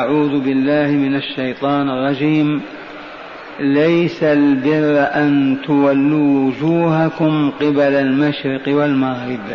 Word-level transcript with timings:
أعوذ 0.00 0.40
بالله 0.40 0.90
من 0.90 1.14
الشيطان 1.16 1.90
الرجيم. 1.90 2.60
ليس 3.60 4.22
البر 4.22 5.08
أن 5.14 5.56
تولوا 5.66 6.46
وجوهكم 6.46 7.50
قبل 7.50 7.80
المشرق 7.80 8.68
والمغرب 8.68 9.46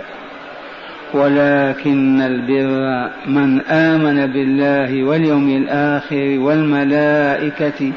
ولكن 1.13 2.21
البر 2.21 3.09
من 3.27 3.61
آمن 3.61 4.27
بالله 4.33 5.03
واليوم 5.03 5.49
الآخر 5.49 6.39
والملائكة 6.39 7.91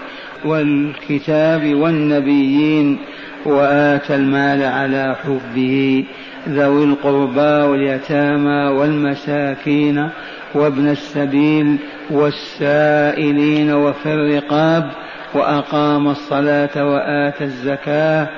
والكتاب 0.44 1.74
والنبيين 1.74 2.98
وآتى 3.44 4.14
المال 4.14 4.62
على 4.62 5.16
حبه 5.24 6.04
ذوي 6.48 6.84
القربى 6.84 7.68
واليتامى 7.68 8.78
والمساكين 8.78 10.08
وابن 10.54 10.88
السبيل 10.88 11.76
والسائلين 12.10 13.72
وفي 13.72 14.14
الرقاب 14.14 14.90
وأقام 15.34 16.08
الصلاة 16.08 16.84
وآتى 16.84 17.44
الزكاة 17.44 18.28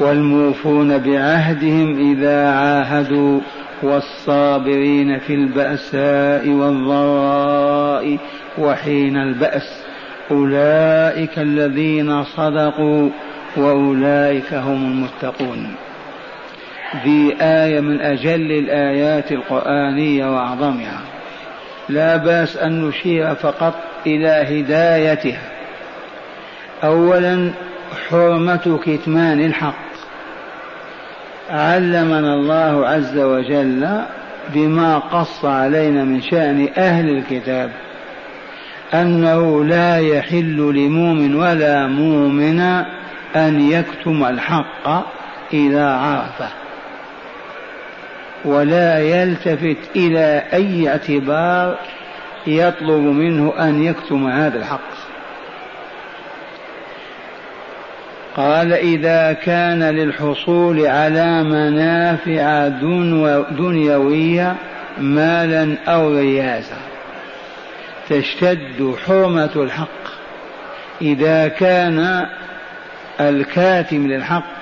والموفون 0.00 0.98
بعهدهم 0.98 2.12
إذا 2.12 2.48
عاهدوا 2.48 3.40
والصابرين 3.82 5.18
في 5.18 5.34
البأساء 5.34 6.48
والضراء 6.48 8.18
وحين 8.58 9.16
البأس. 9.16 9.82
أولئك 10.30 11.38
الذين 11.38 12.24
صدقوا 12.24 13.10
وأولئك 13.56 14.54
هم 14.54 14.84
المتقون. 14.84 15.74
ذي 17.04 17.36
آية 17.40 17.80
من 17.80 18.00
أجل 18.00 18.52
الآيات 18.52 19.32
القرآنية 19.32 20.34
وأعظمها. 20.34 21.00
لا 21.88 22.16
بأس 22.16 22.56
أن 22.56 22.88
نشير 22.88 23.34
فقط 23.34 23.74
إلى 24.06 24.28
هدايتها. 24.28 25.42
أولا 26.84 27.52
حرمة 28.08 28.80
كتمان 28.84 29.40
الحق. 29.40 29.90
علمنا 31.50 32.34
الله 32.34 32.86
عز 32.86 33.18
وجل 33.18 34.02
بما 34.54 34.98
قص 34.98 35.44
علينا 35.44 36.04
من 36.04 36.22
شأن 36.22 36.68
أهل 36.76 37.08
الكتاب 37.08 37.70
أنه 38.94 39.64
لا 39.64 39.98
يحل 39.98 40.56
لمؤمن 40.56 41.34
ولا 41.34 41.86
مؤمن 41.86 42.60
أن 43.36 43.70
يكتم 43.70 44.24
الحق 44.24 44.88
إذا 45.52 45.90
عرفه. 45.90 46.59
ولا 48.44 48.98
يلتفت 48.98 49.96
إلى 49.96 50.42
أي 50.52 50.88
اعتبار 50.88 51.78
يطلب 52.46 53.02
منه 53.02 53.52
أن 53.58 53.82
يكتم 53.82 54.26
هذا 54.26 54.58
الحق. 54.58 54.90
قال 58.36 58.72
إذا 58.72 59.32
كان 59.32 59.82
للحصول 59.82 60.86
على 60.86 61.42
منافع 61.42 62.68
دنيوية 63.50 64.56
مالا 64.98 65.76
أو 65.88 66.14
رياسة 66.14 66.76
تشتد 68.08 68.94
حرمة 69.06 69.50
الحق. 69.56 70.10
إذا 71.02 71.48
كان 71.48 72.26
الكاتم 73.20 74.06
للحق 74.06 74.59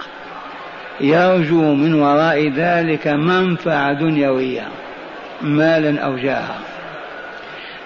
يرجو 1.01 1.75
من 1.75 1.95
وراء 1.95 2.49
ذلك 2.49 3.07
منفعة 3.07 3.93
دنيوية 3.93 4.69
مالا 5.43 6.01
أو 6.01 6.17
جاها 6.17 6.59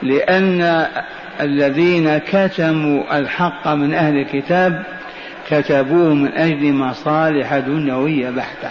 لأن 0.02 0.86
الذين 1.40 2.18
كتموا 2.18 3.18
الحق 3.18 3.68
من 3.68 3.94
أهل 3.94 4.16
الكتاب 4.16 4.82
كتبوه 5.50 6.14
من 6.14 6.32
أجل 6.32 6.72
مصالح 6.72 7.58
دنيوية 7.58 8.30
بحتة. 8.30 8.70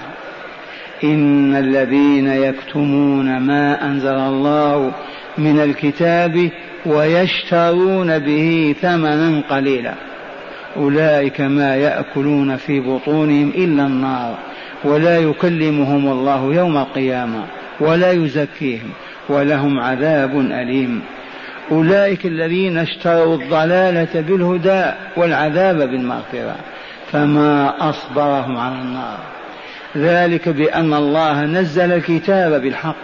إن 1.03 1.55
الذين 1.55 2.27
يكتمون 2.27 3.37
ما 3.37 3.85
أنزل 3.85 4.15
الله 4.15 4.91
من 5.37 5.59
الكتاب 5.59 6.49
ويشترون 6.85 8.19
به 8.19 8.75
ثمنا 8.81 9.41
قليلا. 9.49 9.93
أولئك 10.77 11.41
ما 11.41 11.75
يأكلون 11.75 12.55
في 12.55 12.79
بطونهم 12.79 13.49
إلا 13.49 13.85
النار 13.85 14.37
ولا 14.83 15.17
يكلمهم 15.17 16.07
الله 16.11 16.53
يوم 16.53 16.77
القيامة 16.77 17.43
ولا 17.79 18.11
يزكيهم 18.11 18.89
ولهم 19.29 19.79
عذاب 19.79 20.39
أليم. 20.39 21.01
أولئك 21.71 22.25
الذين 22.25 22.77
اشتروا 22.77 23.35
الضلالة 23.35 24.21
بالهدى 24.21 24.91
والعذاب 25.17 25.77
بالمغفرة 25.77 26.55
فما 27.11 27.73
أصبرهم 27.89 28.57
على 28.57 28.75
النار. 28.75 29.17
ذلك 29.97 30.49
بأن 30.49 30.93
الله 30.93 31.45
نزل 31.45 31.91
الكتاب 31.91 32.61
بالحق 32.61 32.95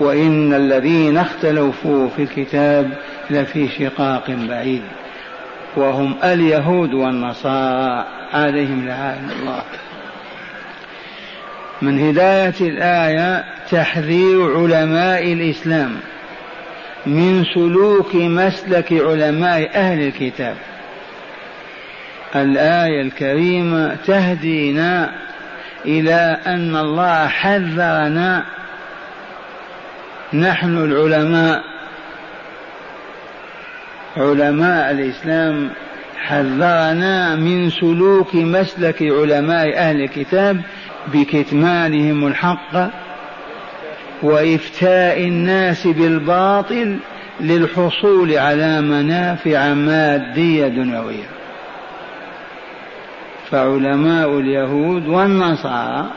وإن 0.00 0.54
الذين 0.54 1.18
اختلفوا 1.18 2.08
في 2.08 2.22
الكتاب 2.22 2.90
لفي 3.30 3.68
شقاق 3.68 4.30
بعيد. 4.48 4.82
وهم 5.76 6.16
اليهود 6.24 6.94
والنصارى. 6.94 8.06
عليهم 8.32 8.86
لعان 8.86 9.30
الله. 9.40 9.62
من 11.82 12.08
هداية 12.08 12.54
الآية 12.60 13.44
تحذير 13.70 14.56
علماء 14.56 15.32
الإسلام 15.32 15.96
من 17.06 17.44
سلوك 17.54 18.14
مسلك 18.14 18.92
علماء 18.92 19.70
أهل 19.74 20.06
الكتاب. 20.06 20.56
الآية 22.36 23.02
الكريمة 23.02 23.96
تهدينا 24.06 25.10
إلى 25.84 26.38
أن 26.46 26.76
الله 26.76 27.26
حذرنا. 27.26 28.44
نحن 30.32 30.78
العلماء 30.78 31.73
علماء 34.16 34.90
الإسلام 34.90 35.70
حذرنا 36.16 37.36
من 37.36 37.70
سلوك 37.70 38.34
مسلك 38.34 39.02
علماء 39.02 39.78
أهل 39.78 40.00
الكتاب 40.00 40.60
بكتمانهم 41.12 42.26
الحق 42.26 42.90
وإفتاء 44.22 45.20
الناس 45.20 45.86
بالباطل 45.86 46.98
للحصول 47.40 48.32
على 48.32 48.80
منافع 48.80 49.74
مادية 49.74 50.68
دنيوية. 50.68 51.28
فعلماء 53.50 54.38
اليهود 54.38 55.06
والنصارى 55.06 56.10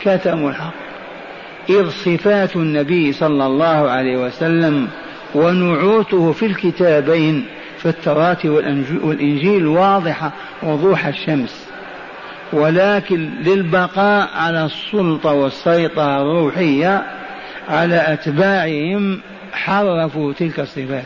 كتموا 0.00 0.50
الحق. 0.50 0.74
إذ 1.70 1.88
صفات 1.88 2.56
النبي 2.56 3.12
صلى 3.12 3.46
الله 3.46 3.90
عليه 3.90 4.16
وسلم 4.16 4.88
ونعوته 5.34 6.32
في 6.32 6.46
الكتابين 6.46 7.46
في 7.78 7.88
التوراة 7.88 8.38
والإنجيل 8.44 9.66
واضحة 9.66 10.32
وضوح 10.62 11.06
الشمس. 11.06 11.68
ولكن 12.52 13.30
للبقاء 13.40 14.28
على 14.34 14.64
السلطة 14.64 15.32
والسيطرة 15.32 16.22
الروحية 16.22 17.02
على 17.68 18.12
أتباعهم 18.12 19.20
حرفوا 19.52 20.32
تلك 20.32 20.60
الصفات. 20.60 21.04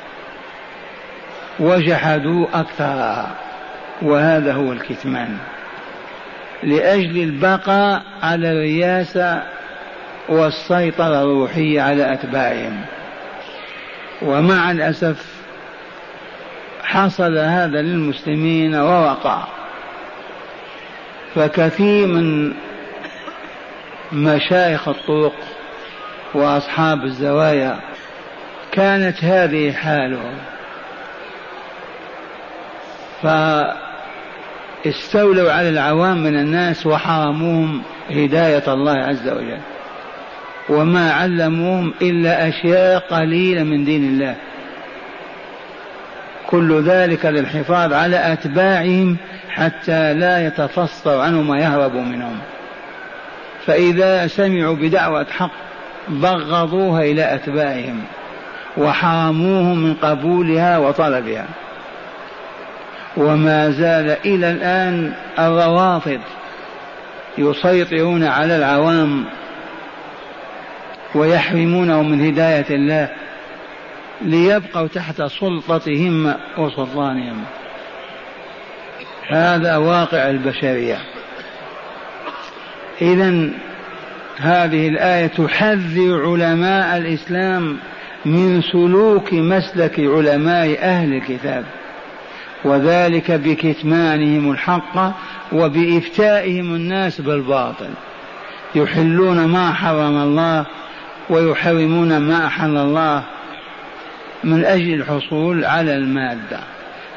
وجحدوا 1.61 2.47
أكثرها. 2.55 3.31
وهذا 4.03 4.53
هو 4.53 4.73
الكتمان. 4.73 5.37
لأجل 6.63 7.23
البقاء 7.23 8.03
على 8.23 8.53
الرياسة 8.53 9.43
والسيطرة 10.29 11.23
الروحية 11.23 11.81
على 11.81 12.13
أتباعهم. 12.13 12.81
ومع 14.25 14.71
الأسف 14.71 15.27
حصل 16.83 17.39
هذا 17.39 17.83
للمسلمين 17.83 18.75
ووقع. 18.75 19.45
فكثير 21.35 22.07
من 22.07 22.53
مشايخ 24.13 24.89
الطرق 24.89 25.35
وأصحاب 26.35 27.05
الزوايا 27.05 27.81
كانت 28.73 29.25
هذه 29.25 29.73
حالهم. 29.73 30.39
فاستولوا 34.83 35.53
على 35.53 35.69
العوام 35.69 36.23
من 36.23 36.37
الناس 36.37 36.87
وحرموهم 36.87 37.83
هداية 38.11 38.73
الله 38.73 38.99
عز 38.99 39.29
وجل. 39.29 39.61
وما 40.69 41.13
علموهم 41.13 41.95
إلا 42.03 42.49
أشياء 42.49 42.99
قليلة 42.99 43.63
من 43.63 43.85
دين 43.85 44.05
الله. 44.05 44.35
كل 46.47 46.83
ذلك 46.83 47.27
للحفاظ 47.27 47.93
على 47.93 48.33
أتباعهم 48.33 49.17
حتى 49.49 50.15
لا 50.15 50.47
يتفصل 50.47 51.21
عنهم 51.21 51.51
ويهربوا 51.51 52.03
منهم. 52.03 52.39
فإذا 53.67 54.27
سمعوا 54.27 54.77
بدعوة 54.77 55.27
حق 55.31 55.51
بغضوها 56.09 57.03
إلى 57.03 57.35
أتباعهم 57.35 58.01
وحرموه 58.77 59.75
من 59.75 59.95
قبولها 59.95 60.79
وطلبها. 60.79 61.47
وما 63.17 63.71
زال 63.71 64.17
إلى 64.25 64.51
الآن 64.51 65.13
الروافض 65.39 66.21
يسيطرون 67.39 68.25
على 68.25 68.57
العوام 68.57 69.25
ويحرمونه 71.15 72.03
من 72.03 72.27
هداية 72.27 72.67
الله 72.71 73.09
ليبقوا 74.23 74.87
تحت 74.87 75.23
سلطتهم 75.23 76.35
وسلطانهم. 76.59 77.45
هذا 79.29 79.77
واقع 79.77 80.31
البشرية. 80.31 80.99
إذا 83.03 83.51
هذه 84.37 84.89
الآية 84.89 85.27
تحذر 85.27 86.31
علماء 86.31 86.97
الإسلام 86.97 87.77
من 88.25 88.63
سلوك 88.63 89.33
مسلك 89.33 90.01
علماء 90.01 90.79
أهل 90.83 91.15
الكتاب 91.15 91.65
وذلك 92.65 93.31
بكتمانهم 93.31 94.51
الحق 94.51 95.15
وبإفتائهم 95.53 96.75
الناس 96.75 97.21
بالباطل. 97.21 97.91
يحلون 98.75 99.45
ما 99.45 99.73
حرم 99.73 100.23
الله 100.23 100.67
ويحرمون 101.33 102.17
ما 102.17 102.47
أحل 102.47 102.77
الله 102.77 103.23
من 104.45 104.65
أجل 104.65 104.95
الحصول 104.95 105.65
على 105.65 105.97
المادة 105.97 106.59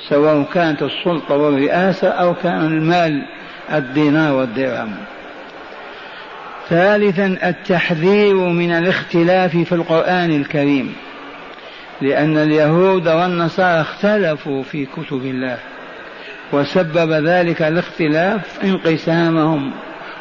سواء 0.10 0.44
كانت 0.54 0.84
السلطة 0.84 1.36
والرئاسة 1.36 2.08
أو 2.08 2.34
كان 2.34 2.66
المال 2.66 3.26
الدينار 3.74 4.34
والدرهم. 4.34 4.96
ثالثا 6.70 7.38
التحذير 7.44 8.36
من 8.36 8.72
الاختلاف 8.72 9.58
في 9.58 9.72
القرآن 9.72 10.36
الكريم 10.36 10.96
لأن 12.02 12.38
اليهود 12.38 13.08
والنصارى 13.08 13.82
اختلفوا 13.82 14.64
في 14.64 14.86
كتب 14.86 15.26
الله 15.26 15.58
وسبب 16.54 17.12
ذلك 17.12 17.62
الاختلاف 17.62 18.64
انقسامهم 18.64 19.72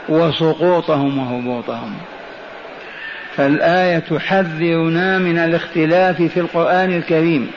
وسقوطهم 0.09 1.19
وهبوطهم. 1.19 1.95
فالآية 3.37 3.99
تحذرنا 3.99 5.19
من 5.19 5.39
الاختلاف 5.39 6.23
في 6.23 6.41
القرآن 6.41 6.97
الكريم 6.97 7.51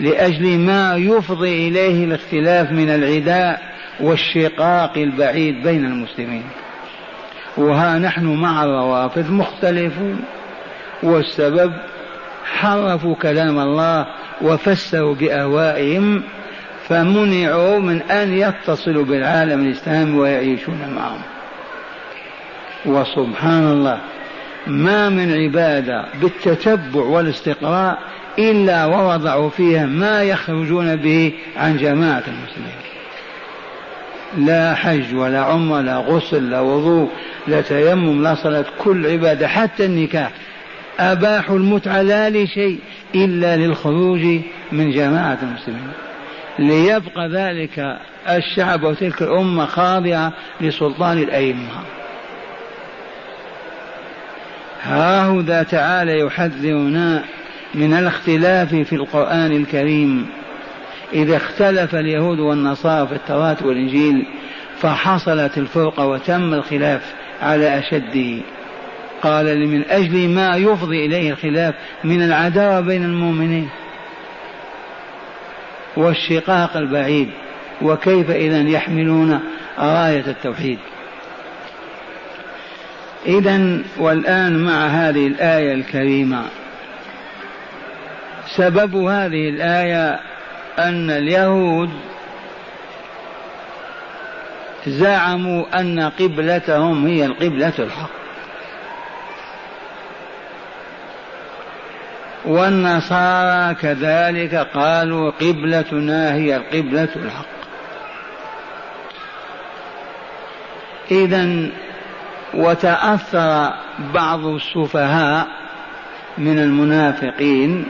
لأجل 0.00 0.58
ما 0.58 0.96
يفضي 0.96 1.68
إليه 1.68 2.04
الاختلاف 2.04 2.72
من 2.72 2.90
العداء 2.90 3.62
والشقاق 4.00 4.98
البعيد 4.98 5.62
بين 5.62 5.84
المسلمين. 5.84 6.44
وها 7.56 7.98
نحن 7.98 8.26
مع 8.26 8.64
الروافض 8.64 9.30
مختلفون 9.30 10.20
والسبب 11.02 11.72
حرفوا 12.44 13.14
كلام 13.14 13.58
الله 13.58 14.06
وفسروا 14.42 15.14
بأهوائهم 15.14 16.22
فمنعوا 16.88 17.78
من 17.78 18.02
أن 18.02 18.32
يتصلوا 18.32 19.04
بالعالم 19.04 19.60
الإسلامي 19.66 20.18
ويعيشون 20.18 20.80
معهم. 20.96 21.22
وسبحان 22.86 23.66
الله 23.66 24.00
ما 24.66 25.08
من 25.08 25.32
عبادة 25.34 26.04
بالتتبع 26.20 27.02
والاستقراء 27.02 27.98
إلا 28.38 28.84
ووضعوا 28.84 29.50
فيها 29.50 29.86
ما 29.86 30.22
يخرجون 30.22 30.96
به 30.96 31.32
عن 31.56 31.76
جماعة 31.76 32.22
المسلمين. 32.28 32.84
لا 34.38 34.74
حج 34.74 35.14
ولا 35.14 35.40
عمرة 35.40 35.80
لا 35.80 35.96
غسل 35.96 36.50
لا 36.50 36.60
وضوء 36.60 37.10
لا 37.46 37.60
تيمم 37.60 38.22
لا 38.22 38.34
صلاة 38.34 38.64
كل 38.78 39.06
عبادة 39.06 39.48
حتى 39.48 39.84
النكاح. 39.84 40.30
أباحوا 41.00 41.56
المتعة 41.56 42.02
لا 42.02 42.30
لشيء 42.30 42.78
إلا 43.14 43.56
للخروج 43.56 44.40
من 44.72 44.90
جماعة 44.90 45.38
المسلمين. 45.42 45.92
ليبقى 46.58 47.28
ذلك 47.28 47.98
الشعب 48.28 48.82
وتلك 48.82 49.22
الأمة 49.22 49.66
خاضعة 49.66 50.32
لسلطان 50.60 51.18
الأئمة. 51.18 51.68
هاهذا 54.84 55.62
تعالى 55.62 56.20
يحذرنا 56.20 57.24
من 57.74 57.92
الاختلاف 57.92 58.74
في 58.74 58.94
القرآن 58.94 59.52
الكريم. 59.52 60.26
إذا 61.12 61.36
اختلف 61.36 61.94
اليهود 61.94 62.38
والنصارى 62.38 63.06
في 63.06 63.14
التوراة 63.14 63.56
والإنجيل 63.62 64.26
فحصلت 64.80 65.58
الفرقة 65.58 66.06
وتم 66.06 66.54
الخلاف 66.54 67.14
على 67.42 67.78
أشده. 67.78 68.42
قال 69.22 69.68
من 69.68 69.84
أجل 69.90 70.28
ما 70.28 70.56
يفضي 70.56 71.06
إليه 71.06 71.30
الخلاف 71.30 71.74
من 72.04 72.22
العداوة 72.22 72.80
بين 72.80 73.04
المؤمنين 73.04 73.68
والشقاق 75.96 76.76
البعيد 76.76 77.28
وكيف 77.82 78.30
إذا 78.30 78.60
يحملون 78.60 79.40
راية 79.78 80.26
التوحيد؟ 80.26 80.78
إذا 83.26 83.78
والآن 83.98 84.64
مع 84.64 84.86
هذه 84.86 85.26
الآية 85.26 85.74
الكريمة. 85.74 86.44
سبب 88.56 88.96
هذه 88.96 89.48
الآية 89.48 90.20
أن 90.78 91.10
اليهود 91.10 91.90
زعموا 94.86 95.80
أن 95.80 96.00
قبلتهم 96.00 97.06
هي 97.06 97.26
القبلة 97.26 97.72
الحق. 97.78 98.10
والنصارى 102.44 103.74
كذلك 103.74 104.54
قالوا 104.54 105.30
قبلتنا 105.30 106.34
هي 106.34 106.56
القبلة 106.56 107.08
الحق. 107.16 107.54
إذا 111.10 111.70
وتأثر 112.56 113.72
بعض 114.14 114.46
السفهاء 114.46 115.46
من 116.38 116.58
المنافقين 116.58 117.86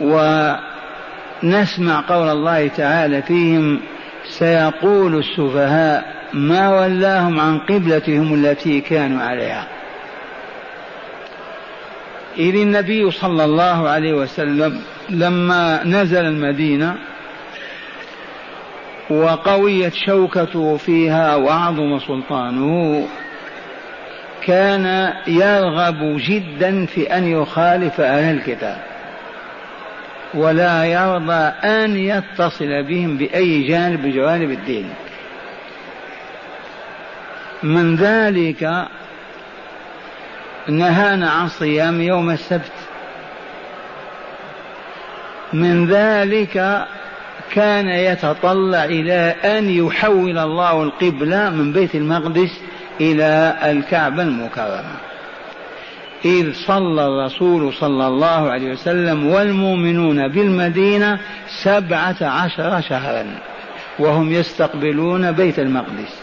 ونسمع 0.00 2.04
قول 2.08 2.28
الله 2.28 2.68
تعالى 2.68 3.22
فيهم 3.22 3.80
سيقول 4.24 5.18
السفهاء 5.18 6.14
ما 6.32 6.80
ولاهم 6.80 7.40
عن 7.40 7.58
قبلتهم 7.58 8.34
التي 8.34 8.80
كانوا 8.80 9.22
عليها. 9.22 9.66
إذ 12.38 12.54
النبي 12.54 13.10
صلى 13.10 13.44
الله 13.44 13.88
عليه 13.88 14.12
وسلم 14.12 14.80
لما 15.10 15.84
نزل 15.84 16.24
المدينة 16.24 16.96
وقويت 19.10 19.94
شوكته 19.94 20.76
فيها 20.76 21.36
وعظم 21.36 21.98
سلطانه. 21.98 23.08
كان 24.46 25.12
يرغب 25.26 26.16
جدا 26.18 26.86
في 26.86 27.16
أن 27.16 27.24
يخالف 27.24 28.00
أهل 28.00 28.34
الكتاب. 28.34 28.82
ولا 30.34 30.84
يرضى 30.84 31.42
أن 31.64 31.96
يتصل 31.96 32.82
بهم 32.82 33.16
بأي 33.16 33.62
جانب 33.62 34.06
جوانب 34.06 34.50
الدين. 34.50 34.90
من 37.62 37.96
ذلك 37.96 38.86
نهانا 40.68 41.30
عن 41.30 41.48
صيام 41.48 42.00
يوم 42.00 42.30
السبت. 42.30 42.72
من 45.52 45.86
ذلك 45.86 46.86
كان 47.52 47.88
يتطلع 47.88 48.84
إلى 48.84 49.34
أن 49.44 49.70
يحول 49.70 50.38
الله 50.38 50.82
القبلة 50.82 51.50
من 51.50 51.72
بيت 51.72 51.94
المقدس 51.94 52.60
إلى 53.00 53.56
الكعبة 53.62 54.22
المكرمة. 54.22 54.96
إذ 56.24 56.52
صلى 56.52 57.06
الرسول 57.06 57.74
صلى 57.74 58.06
الله 58.06 58.50
عليه 58.50 58.72
وسلم 58.72 59.26
والمؤمنون 59.26 60.28
بالمدينة 60.28 61.20
سبعة 61.62 62.16
عشر 62.20 62.80
شهرا 62.80 63.26
وهم 63.98 64.32
يستقبلون 64.32 65.32
بيت 65.32 65.58
المقدس. 65.58 66.20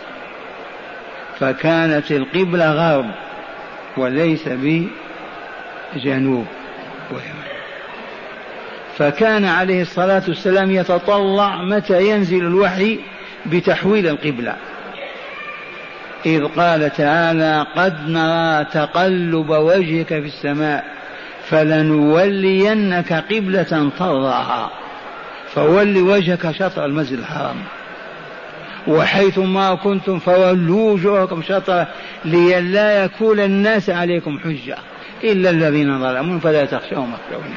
فكانت 1.39 2.11
القبلة 2.11 2.71
غرب 2.71 3.05
وليس 3.97 4.49
بجنوب. 5.95 6.45
ويمن 7.11 7.46
فكان 8.97 9.45
عليه 9.45 9.81
الصلاة 9.81 10.23
والسلام 10.27 10.71
يتطلع 10.71 11.63
متى 11.63 12.09
ينزل 12.09 12.37
الوحي 12.37 12.99
بتحويل 13.45 14.07
القبلة. 14.07 14.55
إذ 16.25 16.45
قال 16.45 16.93
تعالى 16.93 17.65
قد 17.75 18.09
نرى 18.09 18.65
تقلب 18.65 19.49
وجهك 19.49 20.07
في 20.07 20.27
السماء 20.27 20.85
فلنولينك 21.49 23.13
قبلة 23.13 23.91
ترضاها. 23.99 24.71
فول 25.53 25.97
وجهك 25.97 26.51
شطر 26.51 26.85
المسجد 26.85 27.19
الحرام. 27.19 27.55
وحيث 28.87 29.37
ما 29.37 29.75
كنتم 29.75 30.19
فولوا 30.19 30.91
وجوهكم 30.91 31.41
شطره 31.41 31.87
لئلا 32.25 33.03
يكون 33.03 33.39
الناس 33.39 33.89
عليكم 33.89 34.39
حجة 34.39 34.77
إلا 35.23 35.49
الذين 35.49 35.99
ظلموا 35.99 36.39
فلا 36.39 36.65
تخشوهم 36.65 37.13
اخشوني 37.13 37.55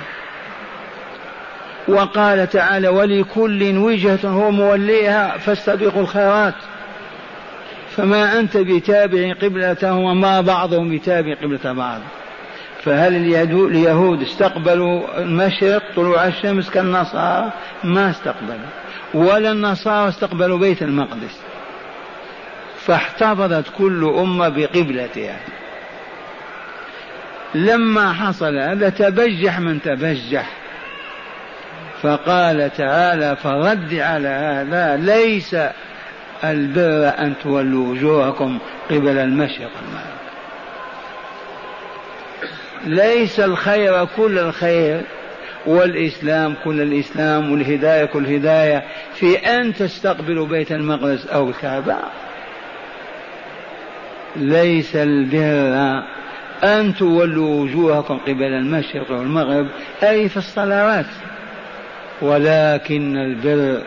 وقال 1.91 2.49
تعالى 2.49 2.89
ولكل 2.89 3.77
وجهة 3.77 4.29
هو 4.29 4.51
موليها 4.51 5.39
فاستبقوا 5.39 6.03
الخيرات. 6.03 6.55
فما 7.97 8.39
أنت 8.41 8.57
بتابع 8.57 9.33
قبلتهم 9.33 10.05
وما 10.05 10.41
بعضهم 10.41 10.97
بتابع 10.97 11.35
قبلة 11.35 11.73
بعض. 11.73 12.01
فهل 12.83 13.17
اليهود 13.57 14.23
استقبلوا 14.23 15.23
المشرق 15.23 15.83
طلوع 15.97 16.27
الشمس 16.27 16.71
كالنصارى؟ 16.71 17.53
ما 17.85 18.11
استقبلوا. 18.11 18.71
ولا 19.15 19.53
النصارى 19.53 20.09
استقبلوا 20.09 20.59
بيت 20.59 20.83
المقدس. 20.83 21.41
فاحتفظت 22.77 23.65
كل 23.79 24.05
أمة 24.19 24.49
بقبلتها. 24.49 25.37
لما 27.55 28.13
حصل 28.13 28.59
هذا 28.59 28.89
تبجح 28.89 29.61
من 29.61 29.83
تبجح. 29.83 30.60
فقال 32.03 32.71
تعالى 32.77 33.37
فرد 33.37 33.95
على 33.95 34.29
هذا 34.29 34.97
ليس 34.97 35.57
البر 36.45 37.13
أن 37.19 37.35
تولوا 37.43 37.89
وجوهكم 37.89 38.59
قبل 38.91 39.19
المشرق 39.19 39.71
والمغرب. 39.77 40.21
ليس 42.85 43.41
الخير 43.41 44.05
كل 44.17 44.39
الخير 44.39 45.01
والإسلام 45.67 46.55
كل 46.65 46.81
الإسلام 46.81 47.53
والهداية 47.53 48.05
كل 48.05 48.25
الهداية 48.25 48.83
في 49.15 49.37
أن 49.37 49.75
تستقبلوا 49.75 50.47
بيت 50.47 50.73
المقدس 50.73 51.27
أو 51.27 51.49
الكعبة. 51.49 51.97
ليس 54.37 54.97
البر 54.97 56.03
أن 56.65 56.95
تولوا 56.95 57.61
وجوهكم 57.61 58.19
قبل 58.19 58.43
المشرق 58.43 59.11
والمغرب 59.11 59.67
أي 60.03 60.29
في 60.29 60.37
الصلوات. 60.37 61.07
ولكن 62.23 63.17
البر 63.17 63.83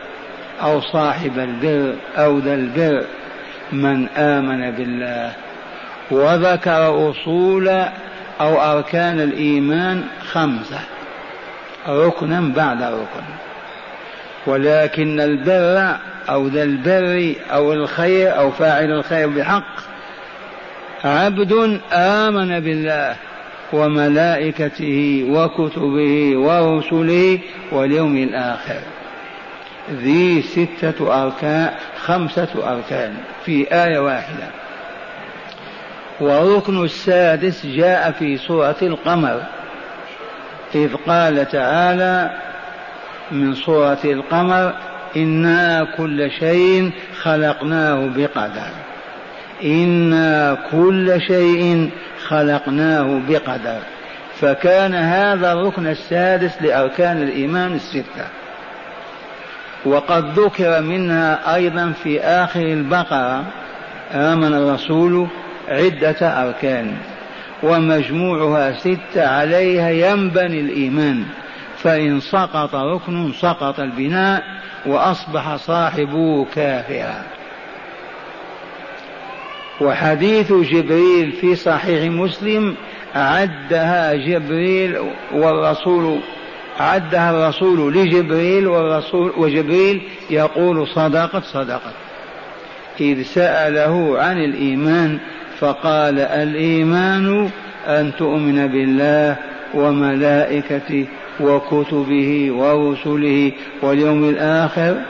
أو 0.62 0.82
صاحب 0.82 1.40
البر 1.40 1.96
أو 2.18 2.40
ذا 2.40 2.54
البر 2.54 3.06
من 3.72 4.08
آمن 4.08 4.72
بالله 4.72 5.32
وذكر 6.12 7.10
أصول 7.10 7.68
أو 8.42 8.62
أركان 8.62 9.20
الإيمان 9.20 10.04
خمسة 10.32 10.80
ركنا 11.88 12.54
بعد 12.56 12.84
ركن. 12.84 13.24
ولكن 14.48 15.20
البر 15.20 15.98
أو 16.30 16.48
ذا 16.48 16.64
البر 16.64 17.36
أو 17.52 17.74
الخير 17.74 18.38
أو 18.38 18.52
فاعل 18.52 18.92
الخير 18.92 19.28
بحق 19.28 19.76
عبد 21.04 21.80
آمن 21.94 22.60
بالله 22.60 23.16
وملائكته 23.74 25.26
وكتبه 25.30 26.38
ورسله 26.38 27.40
واليوم 27.72 28.18
الآخر. 28.18 28.80
ذي 29.92 30.42
ستة 30.42 31.24
أركان 31.24 31.70
خمسة 31.98 32.48
أركان 32.64 33.14
في 33.46 33.68
آية 33.72 34.00
واحدة. 34.00 34.48
والركن 36.20 36.84
السادس 36.84 37.66
جاء 37.66 38.12
في 38.12 38.38
سورة 38.38 38.76
القمر. 38.82 39.44
إذ 40.76 40.96
قال 41.08 41.50
تعالى 41.50 42.32
من 43.32 43.56
سورة 43.56 44.00
القمر 44.06 44.74
إنا 45.18 45.88
كل 45.98 46.32
شيء 46.40 46.92
خلقناه 47.22 48.10
بقدر. 48.16 48.72
إنا 49.64 50.58
كل 50.72 51.22
شيء 51.28 51.90
خلقناه 52.34 53.22
بقدر 53.30 53.80
فكان 54.40 54.96
هذا 54.96 55.54
الركن 55.54 55.88
السادس 55.88 56.62
لأركان 56.62 57.22
الإيمان 57.22 57.74
الستة. 57.74 58.26
وقد 59.86 60.40
ذكر 60.40 60.82
منها 60.82 61.56
أيضا 61.56 61.92
في 62.04 62.22
آخر 62.22 62.62
البقرة 62.62 63.44
آمن 64.14 64.54
الرسول 64.54 65.28
عدة 65.68 66.44
أركان 66.44 66.98
ومجموعها 67.64 68.74
ستة 68.74 69.28
عليها 69.28 69.90
ينبني 69.90 70.60
الإيمان 70.60 71.26
فإن 71.78 72.20
سقط 72.20 72.76
ركن 72.76 73.32
سقط 73.34 73.80
البناء 73.80 74.44
وأصبح 74.86 75.56
صاحبه 75.56 76.46
كافرا. 76.56 77.33
وحديث 79.82 80.54
جبريل 80.54 81.32
في 81.32 81.56
صحيح 81.56 82.12
مسلم 82.12 82.76
عدها 83.16 84.14
جبريل 84.14 84.98
والرسول 85.34 86.20
عدها 86.80 87.32
الرسول 87.32 87.94
لجبريل 87.94 88.68
والرسول 88.68 89.34
وجبريل 89.38 90.02
يقول 90.30 90.88
صدقت 90.88 91.44
صدقت. 91.44 91.94
إذ 93.00 93.24
سأله 93.24 94.20
عن 94.20 94.38
الإيمان 94.38 95.20
فقال 95.60 96.20
الإيمان 96.20 97.50
أن 97.88 98.12
تؤمن 98.18 98.68
بالله 98.68 99.36
وملائكته 99.74 101.06
وكتبه 101.40 102.52
ورسله 102.52 103.52
واليوم 103.82 104.30
الآخر 104.30 105.02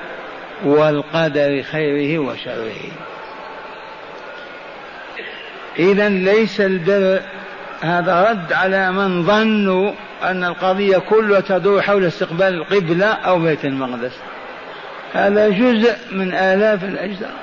والقدر 0.65 1.61
خيره 1.61 2.19
وشره. 2.19 3.12
إذا 5.79 6.09
ليس 6.09 6.61
البر 6.61 7.21
هذا 7.81 8.29
رد 8.29 8.53
على 8.53 8.91
من 8.91 9.23
ظنوا 9.23 9.91
أن 10.23 10.43
القضية 10.43 10.97
كلها 10.97 11.39
تدور 11.39 11.81
حول 11.81 12.05
استقبال 12.05 12.53
القبلة 12.53 13.05
أو 13.05 13.39
بيت 13.39 13.65
المقدس. 13.65 14.11
هذا 15.13 15.49
جزء 15.49 15.95
من 16.11 16.33
آلاف 16.33 16.83
الأجزاء. 16.83 17.33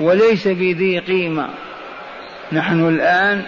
وليس 0.00 0.48
بذي 0.48 0.98
قيمة. 0.98 1.48
نحن 2.52 2.88
الآن 2.88 3.42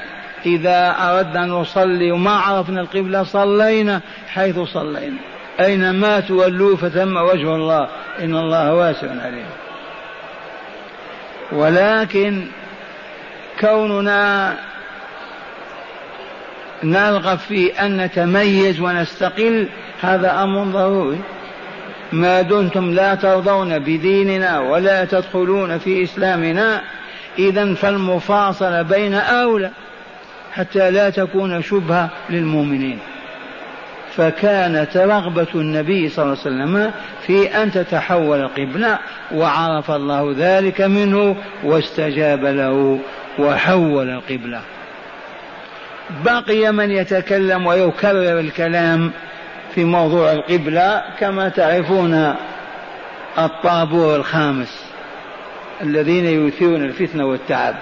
إذا 0.47 0.97
أردنا 0.99 1.45
أن 1.45 1.49
نصلي 1.49 2.13
وما 2.13 2.31
عرفنا 2.31 2.81
القبلة 2.81 3.23
صلينا 3.23 4.01
حيث 4.29 4.59
صلينا. 4.59 5.19
أينما 5.61 6.21
تولوا 6.21 6.77
فثم 6.77 7.17
وجه 7.17 7.55
الله. 7.55 7.89
إن 8.21 8.37
الله 8.37 8.75
واسع 8.75 9.09
عليم. 9.09 9.47
ولكن 11.53 12.47
كوننا 13.61 14.57
نرغب 16.85 17.38
في 17.38 17.73
أن 17.81 17.97
نتميز 17.97 18.81
ونستقل 18.81 19.69
هذا 20.00 20.43
أمر 20.43 20.65
ضروري. 20.65 21.19
ما 22.12 22.43
دمتم 22.43 22.91
لا 22.91 23.15
ترضون 23.15 23.79
بديننا 23.79 24.61
ولا 24.61 25.05
تدخلون 25.05 25.79
في 25.79 26.03
إسلامنا 26.03 26.81
إذا 27.38 27.75
فالمفاصلة 27.75 28.83
بين 28.83 29.15
أولى 29.15 29.71
حتى 30.53 30.91
لا 30.91 31.11
تكون 31.11 31.62
شبهة 31.62 32.09
للمؤمنين. 32.31 32.99
فكانت 34.17 34.97
رغبة 34.97 35.47
النبي 35.55 36.09
صلى 36.09 36.25
الله 36.25 36.38
عليه 36.47 36.55
وسلم 36.55 36.93
في 37.27 37.62
أن 37.62 37.73
تتحول 37.73 38.41
القبلة 38.41 38.99
وعرف 39.35 39.91
الله 39.91 40.35
ذلك 40.38 40.81
منه 40.81 41.37
واستجاب 41.65 42.45
له. 42.45 43.00
وحول 43.38 44.11
القبلة. 44.11 44.61
بقي 46.25 46.73
من 46.73 46.90
يتكلم 46.90 47.66
ويكرر 47.66 48.40
الكلام 48.40 49.11
في 49.75 49.85
موضوع 49.85 50.33
القبلة 50.33 51.02
كما 51.18 51.49
تعرفون 51.49 52.35
الطابور 53.38 54.16
الخامس 54.16 54.85
الذين 55.83 56.47
يثيرون 56.47 56.85
الفتنة 56.85 57.26
والتعب. 57.26 57.75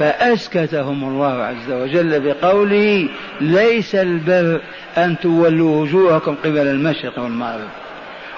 فأسكتهم 0.00 1.04
الله 1.04 1.42
عز 1.42 1.70
وجل 1.70 2.20
بقوله 2.20 3.08
ليس 3.40 3.94
البر 3.94 4.60
أن 4.98 5.18
تولوا 5.18 5.80
وجوهكم 5.82 6.34
قبل 6.44 6.58
المشرق 6.58 7.18
والمغرب 7.18 7.68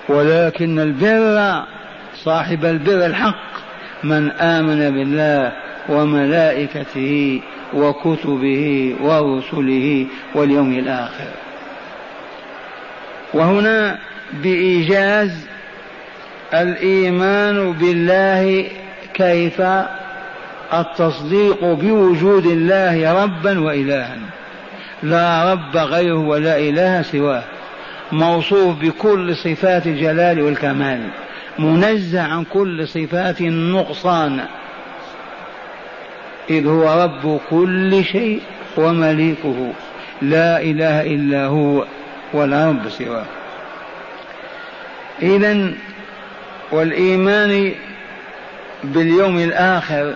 ولكن 0.08 0.78
البر 0.78 1.62
صاحب 2.14 2.64
البر 2.64 3.06
الحق 3.06 3.52
من 4.04 4.30
آمن 4.30 4.90
بالله 4.90 5.52
وملائكته 5.88 7.40
وكتبه 7.74 8.94
ورسله 9.00 10.06
واليوم 10.34 10.72
الآخر. 10.72 11.30
وهنا 13.34 13.98
بإيجاز 14.32 15.46
الإيمان 16.54 17.72
بالله 17.72 18.66
كيف؟ 19.14 19.62
التصديق 20.74 21.64
بوجود 21.64 22.46
الله 22.46 23.24
ربا 23.24 23.60
وإلها. 23.60 24.16
لا 25.02 25.52
رب 25.52 25.76
غيره 25.76 26.18
ولا 26.18 26.58
إله 26.58 27.02
سواه. 27.02 27.42
موصوف 28.12 28.78
بكل 28.78 29.36
صفات 29.36 29.86
الجلال 29.86 30.42
والكمال. 30.42 31.00
منزه 31.58 32.22
عن 32.22 32.44
كل 32.44 32.88
صفات 32.88 33.40
النقصان. 33.40 34.40
إذ 36.50 36.66
هو 36.66 37.02
رب 37.02 37.40
كل 37.50 38.04
شيء 38.04 38.40
ومليكه. 38.76 39.72
لا 40.22 40.60
إله 40.60 41.00
إلا 41.00 41.46
هو 41.46 41.84
ولا 42.32 42.68
رب 42.68 42.88
سواه. 42.88 43.26
إذا 45.22 45.74
والإيمان 46.72 47.72
باليوم 48.84 49.38
الآخر 49.38 50.14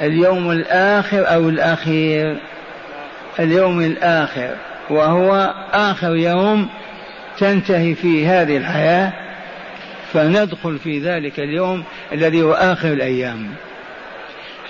اليوم 0.00 0.50
الآخر 0.50 1.34
أو 1.34 1.48
الأخير 1.48 2.36
اليوم 3.38 3.80
الآخر 3.80 4.54
وهو 4.90 5.54
آخر 5.72 6.16
يوم 6.16 6.68
تنتهي 7.38 7.94
فيه 7.94 8.42
هذه 8.42 8.56
الحياة 8.56 9.12
فندخل 10.12 10.78
في 10.78 10.98
ذلك 10.98 11.40
اليوم 11.40 11.84
الذي 12.12 12.42
هو 12.42 12.52
آخر 12.52 12.88
الأيام. 12.92 13.48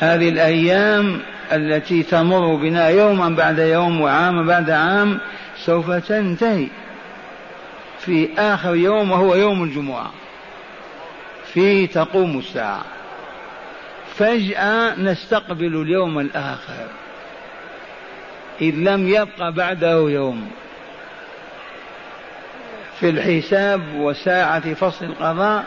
هذه 0.00 0.28
الأيام 0.28 1.20
التي 1.52 2.02
تمر 2.02 2.54
بنا 2.54 2.88
يوما 2.88 3.28
بعد 3.28 3.58
يوم 3.58 4.00
وعاما 4.00 4.42
بعد 4.42 4.70
عام 4.70 5.18
سوف 5.64 5.90
تنتهي. 5.90 6.66
في 7.98 8.28
آخر 8.38 8.74
يوم 8.74 9.10
وهو 9.10 9.34
يوم 9.34 9.62
الجمعة. 9.62 10.12
فيه 11.52 11.86
تقوم 11.86 12.38
الساعة. 12.38 12.84
فجأة 14.16 14.94
نستقبل 14.94 15.82
اليوم 15.82 16.18
الآخر. 16.18 16.86
إذ 18.60 18.74
لم 18.74 19.08
يبق 19.08 19.48
بعده 19.48 19.92
يوم. 19.92 20.50
في 23.00 23.08
الحساب 23.08 23.82
وساعة 23.94 24.74
فصل 24.74 25.04
القضاء 25.04 25.64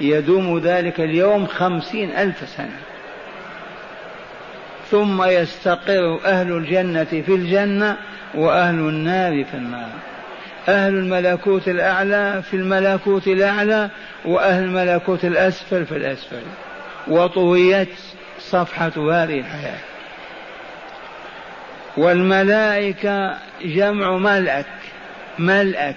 يدوم 0.00 0.58
ذلك 0.58 1.00
اليوم 1.00 1.46
خمسين 1.46 2.10
ألف 2.10 2.48
سنة. 2.48 2.93
ثم 4.90 5.22
يستقر 5.22 6.20
أهل 6.24 6.52
الجنة 6.52 7.04
في 7.04 7.34
الجنة 7.34 7.96
وأهل 8.34 8.74
النار 8.74 9.44
في 9.44 9.54
النار. 9.54 9.88
أهل 10.68 10.94
الملكوت 10.94 11.68
الأعلى 11.68 12.42
في 12.50 12.56
الملكوت 12.56 13.26
الأعلى 13.28 13.90
وأهل 14.24 14.64
الملكوت 14.64 15.24
الأسفل 15.24 15.86
في 15.86 15.96
الأسفل. 15.96 16.42
وطويت 17.08 17.94
صفحة 18.38 18.92
هذه 18.96 19.40
الحياة. 19.40 19.78
والملائكة 21.96 23.34
جمع 23.62 24.16
ملأك 24.16 24.66
ملأك 25.38 25.96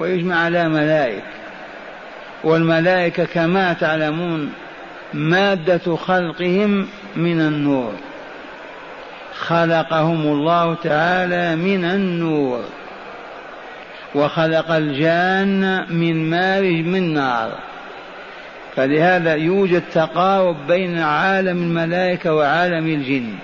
ويجمع 0.00 0.44
على 0.44 0.68
ملائك. 0.68 1.24
والملائكة 2.44 3.24
كما 3.24 3.72
تعلمون 3.72 4.52
مادة 5.14 5.96
خلقهم 5.96 6.88
من 7.16 7.40
النور. 7.40 7.92
خلقهم 9.34 10.22
الله 10.22 10.74
تعالى 10.74 11.56
من 11.56 11.84
النور. 11.84 12.64
وخلق 14.14 14.70
الجان 14.70 15.86
من 15.90 16.30
مارج 16.30 16.84
من 16.84 17.14
نار. 17.14 17.58
فلهذا 18.76 19.34
يوجد 19.34 19.82
تقارب 19.94 20.56
بين 20.68 20.98
عالم 20.98 21.62
الملائكة 21.62 22.34
وعالم 22.34 22.86
الجن. 22.86 23.34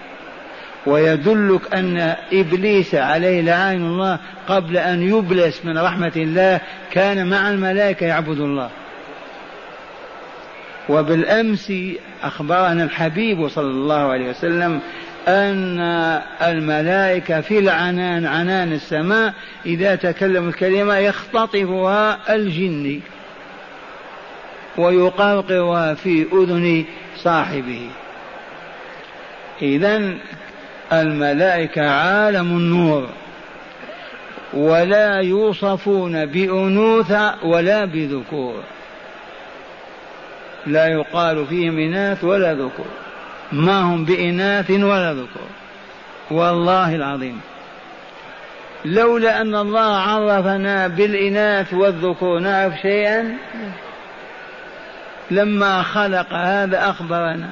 ويدلك 0.87 1.75
أن 1.75 2.15
إبليس 2.33 2.95
عليه 2.95 3.41
لعين 3.41 3.87
الله 3.87 4.19
قبل 4.49 4.77
أن 4.77 5.03
يبلس 5.03 5.65
من 5.65 5.79
رحمة 5.79 6.13
الله 6.17 6.61
كان 6.91 7.27
مع 7.27 7.51
الملائكة 7.51 8.07
يعبد 8.07 8.39
الله. 8.39 8.71
وبالأمس 10.89 11.73
أخبرنا 12.23 12.85
الحبيب 12.85 13.49
صلى 13.49 13.71
الله 13.71 14.13
عليه 14.13 14.31
وسلم 14.31 14.81
أن 15.29 15.81
الملائكة 16.43 17.41
في 17.41 17.59
العنان 17.59 18.27
عنان 18.27 18.73
السماء 18.73 19.35
إذا 19.67 19.95
تكلم 19.95 20.49
الكلمة 20.49 20.97
يختطفها 20.97 22.35
الجن 22.35 23.01
ويقرقرها 24.77 25.95
في 25.95 26.27
أذن 26.33 26.85
صاحبه. 27.17 27.89
إذا 29.63 30.15
الملائكة 30.93 31.91
عالم 31.91 32.47
النور 32.57 33.09
ولا 34.55 35.21
يوصفون 35.21 36.27
بأنوثة 36.27 37.35
ولا 37.45 37.85
بذكور. 37.85 38.63
لا 40.67 40.87
يقال 40.87 41.47
فيهم 41.47 41.79
إناث 41.79 42.25
ولا 42.25 42.55
ذكور. 42.55 42.87
ما 43.53 43.81
هم 43.81 44.05
بإناث 44.05 44.71
ولا 44.71 45.13
ذكور. 45.13 45.49
والله 46.31 46.95
العظيم. 46.95 47.41
لولا 48.85 49.41
أن 49.41 49.55
الله 49.55 49.97
عرفنا 49.97 50.89
بالإناث 50.89 51.75
والذكور 51.75 52.39
نعرف 52.39 52.73
شيئا؟ 52.83 53.37
لما 55.31 55.83
خلق 55.83 56.33
هذا 56.33 56.91
أخبرنا. 56.91 57.49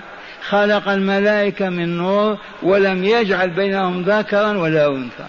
خلق 0.48 0.88
الملائكة 0.88 1.68
من 1.68 1.96
نور 1.96 2.38
ولم 2.62 3.04
يجعل 3.04 3.50
بينهم 3.50 4.02
ذكرا 4.02 4.58
ولا 4.58 4.86
أنثى. 4.86 5.26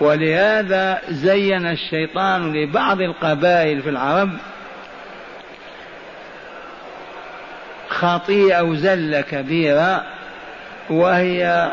ولهذا 0.00 1.00
زين 1.10 1.66
الشيطان 1.66 2.52
لبعض 2.52 3.00
القبائل 3.00 3.82
في 3.82 3.90
العرب 3.90 4.30
خطيئة 7.96 8.54
أو 8.54 8.74
زلة 8.74 9.20
كبيرة 9.20 10.04
وهي 10.90 11.72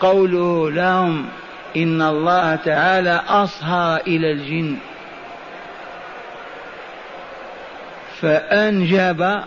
قوله 0.00 0.70
لهم 0.70 1.28
إن 1.76 2.02
الله 2.02 2.56
تعالى 2.56 3.20
أصهر 3.28 4.00
إلى 4.06 4.32
الجن. 4.32 4.76
فأنجب 8.20 9.40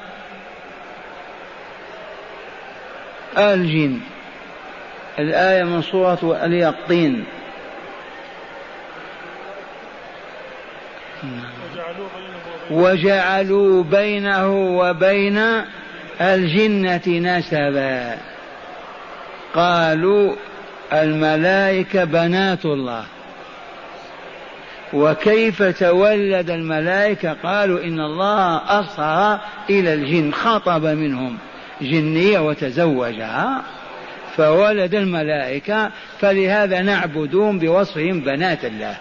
الجن. 3.38 4.00
الآية 5.20 5.64
من 5.64 5.82
سورة 5.82 6.40
اليقطين. 6.44 7.26
وجعلوا 12.72 13.84
بينه 13.84 14.78
وبين 14.78 15.66
الجنة 16.22 17.08
نسبا. 17.08 18.18
قالوا 19.56 20.36
الملائكة 20.94 22.04
بنات 22.04 22.66
الله. 22.66 23.04
وكيف 24.94 25.64
تولد 25.64 26.50
الملائكة؟ 26.50 27.34
قالوا 27.44 27.84
إن 27.84 28.00
الله 28.00 28.58
أصهر 28.80 29.40
إلى 29.70 29.94
الجن 29.94 30.32
خطب 30.32 30.86
منهم 30.86 31.38
جنية 31.82 32.40
وتزوجها 32.40 33.62
فولد 34.38 34.96
الملائكة. 34.96 35.92
فلهذا 36.20 36.82
نعبدون 36.82 37.60
بوصفهم 37.60 38.20
بنات 38.22 38.66
الله. 38.66 38.96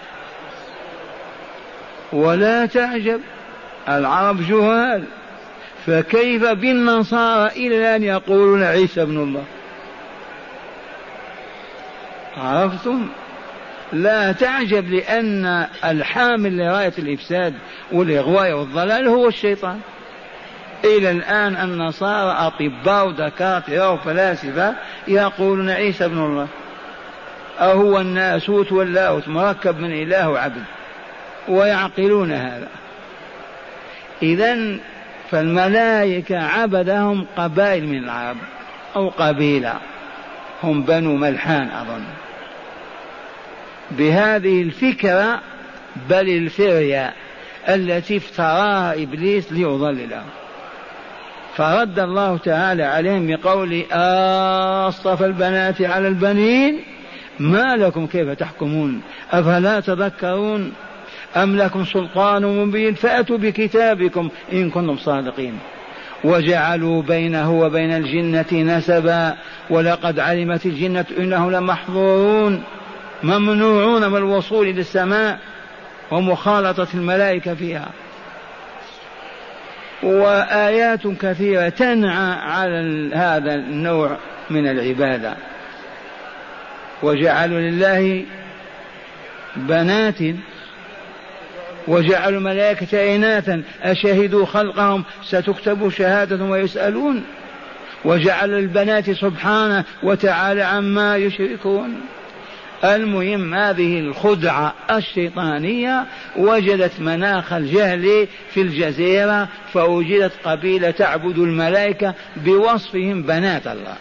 ولا 2.13 2.67
تعجب 2.67 3.21
العرب 3.89 4.49
جهال. 4.49 5.05
فكيف 5.87 6.45
بالنصارى 6.45 7.51
إلى 7.53 7.97
أن 7.97 8.03
يقولون 8.03 8.63
عيسى 8.63 9.03
ابن 9.03 9.17
الله؟ 9.17 9.45
عرفتم؟ 12.37 13.09
لا 13.93 14.33
تعجب 14.33 14.91
لأن 14.91 15.67
الحامل 15.85 16.59
لراية 16.59 16.93
الإفساد 16.99 17.55
والإغواء 17.93 18.53
والضلال 18.53 19.09
هو 19.09 19.29
الشيطان. 19.29 19.81
إلى 20.85 21.11
الآن 21.11 21.57
النصارى 21.57 22.37
أطباء 22.47 23.09
ودكاترة 23.09 23.91
وفلاسفة 23.91 24.75
يقولون 25.09 25.71
عيسى 25.71 26.05
ابن 26.05 26.19
الله. 26.19 26.49
أو 27.59 27.81
هو 27.81 28.01
الناسوت 28.01 28.73
واللاهوت 28.73 29.29
مركب 29.29 29.79
من 29.79 29.93
إله 29.93 30.29
وعبد 30.29 30.63
ويعقلون 31.49 32.33
هذا. 32.33 32.69
إذا 34.23 34.79
فالملائكة 35.31 36.39
عبدهم 36.39 37.27
قبائل 37.37 37.87
من 37.87 37.99
العرب 37.99 38.37
أو 38.97 39.09
قبيلة 39.09 39.75
هم 40.63 40.83
بنو 40.83 41.17
ملحان 41.17 41.69
أظن. 41.69 42.05
بهذه 43.91 44.63
الفكرة 44.63 45.41
بل 46.11 46.29
الفرية 46.29 47.13
التي 47.69 48.17
افتراها 48.17 49.03
إبليس 49.03 49.53
ليضللهم 49.53 50.27
فرد 51.57 51.99
الله 51.99 52.37
تعالى 52.37 52.83
عليهم 52.83 53.27
بقول 53.27 53.85
أصطفى 54.89 55.27
البنات 55.27 55.83
على 55.83 56.09
البنين؟ 56.09 56.81
ما 57.39 57.77
لكم 57.77 58.07
كيف 58.07 58.31
تحكمون؟ 58.31 59.03
أفلا 59.33 59.81
تذكرون؟ 59.81 60.73
أم 61.37 61.57
لكم 61.57 61.85
سلطان 61.85 62.43
مبين؟ 62.43 62.95
فأتوا 62.95 63.39
بكتابكم 63.39 64.29
إن 64.53 64.71
كنتم 64.71 64.97
صادقين. 64.97 65.59
وجعلوا 66.25 67.03
بينه 67.03 67.61
وبين 67.61 67.91
الجنة 67.91 68.77
نسبا 68.77 69.35
ولقد 69.71 70.19
علمت 70.19 70.67
الجنة 70.67 71.05
إنهم 71.19 71.51
لمحظورون 71.51 72.63
ممنوعون 73.23 74.11
من 74.11 74.17
الوصول 74.17 74.69
إلى 74.69 74.81
السماء 74.81 75.39
ومخالطة 76.11 76.87
الملائكة 76.95 77.55
فيها. 77.55 77.89
وآيات 80.03 81.07
كثيرة 81.07 81.69
تنعى 81.69 82.33
على 82.33 83.11
هذا 83.15 83.55
النوع 83.55 84.17
من 84.51 84.67
العبادة. 84.67 85.35
وجعلوا 87.03 87.61
لله 87.61 88.25
بنات 89.57 90.19
وجعلوا 91.89 92.39
الملائكة 92.39 93.17
إناثا. 93.17 93.63
أشهدوا 93.83 94.47
خلقهم؟ 94.47 95.05
ستكتب 95.25 95.89
شهادة 95.89 96.45
ويسألون. 96.45 97.25
وجعل 98.05 98.59
البنات 98.59 99.11
سبحانه 99.11 99.85
وتعالى 100.03 100.63
عما 100.63 101.17
يشركون. 101.17 102.01
المهم 102.85 103.55
هذه 103.55 104.01
الخدعة 104.01 104.75
الشيطانية 104.91 106.05
وجدت 106.37 107.01
مناخ 107.01 107.53
الجهل 107.53 108.29
في 108.51 108.61
الجزيرة 108.61 109.49
فوجدت 109.73 110.33
قبيلة 110.45 110.91
تعبد 110.91 111.39
الملائكة 111.39 112.15
بوصفهم 112.37 113.23
بنات 113.23 113.67
الله. 113.67 113.97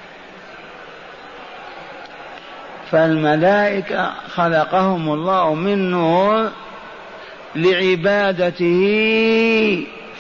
فالملائكة 2.91 4.11
خلقهم 4.27 5.13
الله 5.13 5.53
من 5.53 5.91
نور 5.91 6.49
لعبادته 7.55 8.83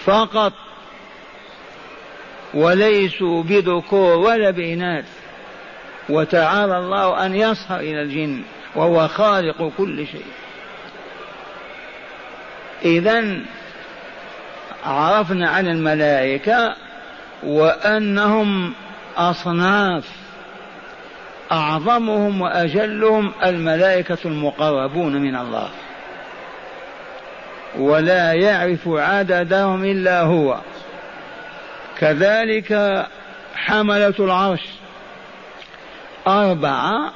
فقط. 0.05 0.53
وليسوا 2.53 3.43
بذكور 3.43 4.17
ولا 4.17 4.51
بإناث. 4.51 5.05
وتعالى 6.09 6.77
الله 6.77 7.25
أن 7.25 7.35
يصهر 7.35 7.79
إلى 7.79 8.01
الجن 8.01 8.41
وهو 8.75 9.07
خالق 9.07 9.71
كل 9.77 10.07
شيء. 10.07 10.25
إذا 12.85 13.39
عرفنا 14.85 15.49
عن 15.49 15.67
الملائكة 15.67 16.75
وأنهم 17.43 18.73
أصناف. 19.17 20.09
أعظمهم 21.51 22.41
وأجلهم 22.41 23.31
الملائكة 23.43 24.17
المقربون 24.25 25.21
من 25.21 25.35
الله. 25.35 25.69
ولا 27.77 28.33
يعرف 28.33 28.87
عددهم 28.87 29.83
إلا 29.85 30.21
هو. 30.21 30.57
كذلك 31.99 33.05
حملة 33.55 34.13
العرش. 34.19 34.61
أربعة 36.27 37.11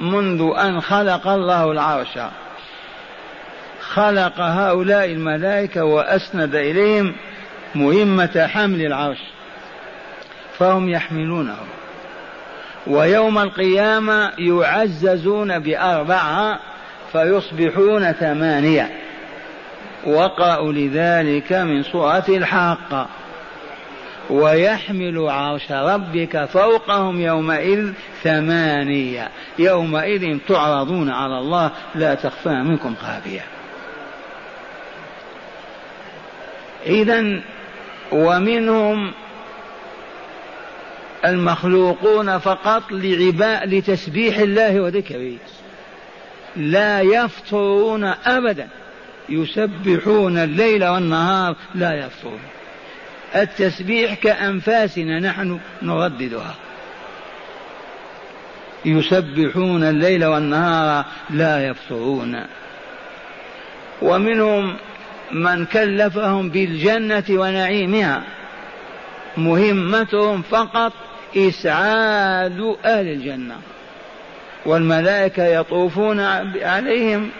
منذ 0.00 0.52
أن 0.58 0.80
خلق 0.80 1.28
الله 1.28 1.72
العرش. 1.72 2.18
خلق 3.80 4.40
هؤلاء 4.40 5.04
الملائكة 5.04 5.84
وأسند 5.84 6.54
إليهم 6.54 7.14
مهمة 7.74 8.46
حمل 8.46 8.86
العرش. 8.86 9.20
فهم 10.58 10.88
يحملونه. 10.88 11.56
ويوم 12.86 13.38
القيامة 13.38 14.32
يعززون 14.38 15.58
بأربعة 15.58 16.58
فيصبحون 17.12 18.12
ثمانية. 18.12 19.03
وقعوا 20.06 20.72
لذلك 20.72 21.52
من 21.52 21.82
سورة 21.82 22.24
الحاقة 22.28 23.08
ويحمل 24.30 25.28
عرش 25.28 25.72
ربك 25.72 26.44
فوقهم 26.44 27.20
يومئذ 27.20 27.92
ثمانية. 28.22 29.28
يومئذ 29.58 30.38
تعرضون 30.48 31.10
على 31.10 31.38
الله 31.38 31.70
لا 31.94 32.14
تخفى 32.14 32.48
منكم 32.48 32.94
خافية. 32.94 33.44
إذا 36.86 37.40
ومنهم 38.12 39.12
المخلوقون 41.24 42.38
فقط 42.38 42.82
لعباء 42.90 43.68
لتسبيح 43.68 44.38
الله 44.38 44.80
وذكره. 44.80 45.36
لا 46.56 47.00
يفطرون 47.00 48.04
أبدا. 48.26 48.68
يسبحون 49.28 50.38
الليل 50.38 50.84
والنهار 50.84 51.56
لا 51.74 52.06
يفطرون. 52.06 52.40
التسبيح 53.36 54.14
كأنفاسنا 54.14 55.20
نحن 55.20 55.60
نرددها. 55.82 56.54
يسبحون 58.84 59.82
الليل 59.82 60.24
والنهار 60.24 61.04
لا 61.30 61.66
يفطرون. 61.66 62.40
ومنهم 64.02 64.76
من 65.32 65.66
كلفهم 65.66 66.48
بالجنة 66.48 67.24
ونعيمها. 67.30 68.22
مهمتهم 69.36 70.42
فقط 70.42 70.92
إسعاد 71.36 72.76
أهل 72.84 73.08
الجنة. 73.08 73.56
والملائكة 74.66 75.44
يطوفون 75.44 76.20
عليهم 76.62 77.30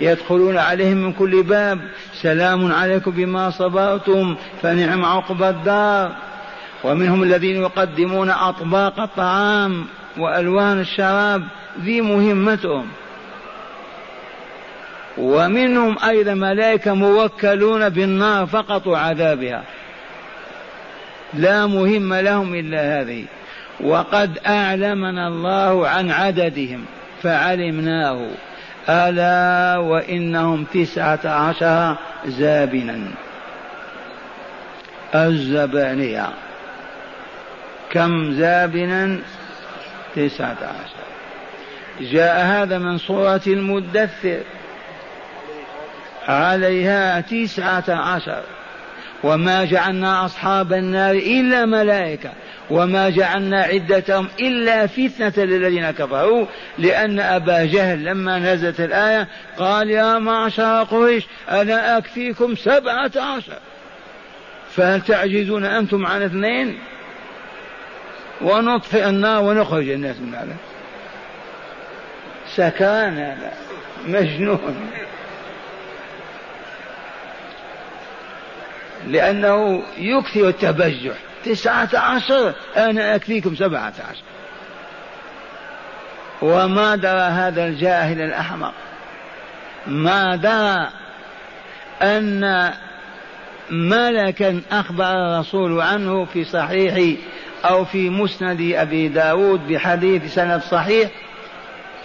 يدخلون 0.00 0.58
عليهم 0.58 0.96
من 0.96 1.12
كل 1.12 1.42
باب. 1.42 1.80
سلام 2.22 2.72
عليكم 2.72 3.10
بما 3.10 3.50
صبرتم 3.50 4.36
فنعم 4.62 5.04
عقبى 5.04 5.48
الدار. 5.48 6.12
ومنهم 6.84 7.22
الذين 7.22 7.56
يقدمون 7.56 8.30
أطباق 8.30 9.00
الطعام 9.00 9.86
وألوان 10.18 10.80
الشراب 10.80 11.42
ذي 11.80 12.00
مهمتهم. 12.00 12.86
ومنهم 15.18 15.96
أيضا 16.08 16.34
ملائكة 16.34 16.94
موكلون 16.94 17.88
بالنار 17.88 18.46
فقط 18.46 18.86
وعذابها. 18.86 19.62
لا 21.34 21.66
مهم 21.66 22.14
لهم 22.14 22.54
إلا 22.54 23.00
هذه. 23.00 23.24
وقد 23.80 24.38
أعلمنا 24.46 25.28
الله 25.28 25.88
عن 25.88 26.10
عددهم 26.10 26.84
فعلمناه. 27.22 28.28
ألا 28.88 29.76
وإنهم 29.78 30.64
تسعة 30.64 31.20
عشر 31.24 31.96
زابنا. 32.26 32.98
الزبانية. 35.14 36.28
كم 37.92 38.32
زابنا؟ 38.32 39.18
تسعة 40.16 40.56
عشر. 40.62 41.06
جاء 42.00 42.46
هذا 42.46 42.78
من 42.78 42.98
سورة 42.98 43.40
المدثر. 43.46 44.40
عليها 46.28 47.20
تسعة 47.20 47.84
عشر. 47.88 48.42
وما 49.22 49.64
جعلنا 49.64 50.24
أصحاب 50.24 50.72
النار 50.72 51.14
إلا 51.14 51.66
ملائكة. 51.66 52.30
وما 52.70 53.10
جعلنا 53.10 53.62
عدتهم 53.62 54.28
إلا 54.40 54.86
فتنة 54.86 55.44
للذين 55.44 55.90
كفروا 55.90 56.46
لأن 56.78 57.20
أبا 57.20 57.64
جهل 57.64 58.04
لما 58.04 58.38
نزلت 58.38 58.80
الآية 58.80 59.28
قال 59.58 59.90
يا 59.90 60.18
معشر 60.18 60.82
قريش 60.82 61.26
أنا 61.50 61.98
أكفيكم 61.98 62.56
سبعة 62.56 63.10
عشر. 63.16 63.58
فهل 64.70 65.00
تعجزون 65.00 65.64
أنتم 65.64 66.06
عن 66.06 66.22
اثنين؟ 66.22 66.78
ونطفئ 68.40 69.08
النار 69.08 69.42
ونخرج 69.42 69.88
الناس 69.88 70.16
من 70.16 70.34
هذا. 70.34 70.56
سكران 72.54 73.18
هذا 73.18 73.52
مجنون. 74.06 74.90
لأنه 79.06 79.82
يكثر 79.98 80.48
التبجح. 80.48 81.16
تسعة 81.46 81.88
عشر 81.94 82.54
أنا 82.76 83.14
أكفيكم 83.14 83.54
سبعة 83.54 83.92
عشر. 84.10 84.22
وما 86.42 86.96
درى 86.96 87.20
هذا 87.20 87.66
الجاهل 87.66 88.20
الأحمق 88.20 88.72
ما 89.86 90.36
درى 90.36 90.88
أن 92.02 92.72
ملكا 93.70 94.60
أخبر 94.72 95.04
الرسول 95.04 95.80
عنه 95.80 96.24
في 96.24 96.44
صحيح 96.44 97.18
أو 97.64 97.84
في 97.84 98.10
مسند 98.10 98.72
أبي 98.74 99.08
داود 99.08 99.68
بحديث 99.68 100.34
سند 100.34 100.60
صحيح 100.60 101.10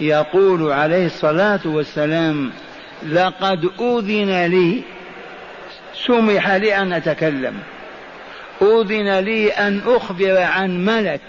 يقول 0.00 0.72
عليه 0.72 1.06
الصلاة 1.06 1.60
والسلام 1.64 2.52
لقد 3.08 3.70
أذن 3.80 4.46
لي 4.46 4.82
سمح 6.06 6.50
لي 6.50 6.76
أن 6.76 6.92
أتكلم. 6.92 7.54
أذن 8.62 9.18
لي 9.18 9.50
أن 9.50 9.80
أخبر 9.86 10.40
عن 10.40 10.84
ملك. 10.84 11.20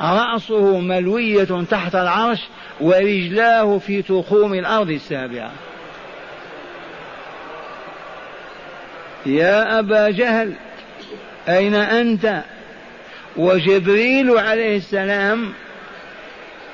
رأسه 0.00 0.78
ملوية 0.78 1.64
تحت 1.70 1.94
العرش 1.94 2.38
ورجلاه 2.80 3.78
في 3.78 4.02
تخوم 4.02 4.54
الأرض 4.54 4.90
السابعة. 4.90 5.50
يا 9.26 9.78
أبا 9.78 10.10
جهل 10.10 10.52
أين 11.48 11.74
أنت؟ 11.74 12.42
وجبريل 13.36 14.38
عليه 14.38 14.76
السلام 14.76 15.52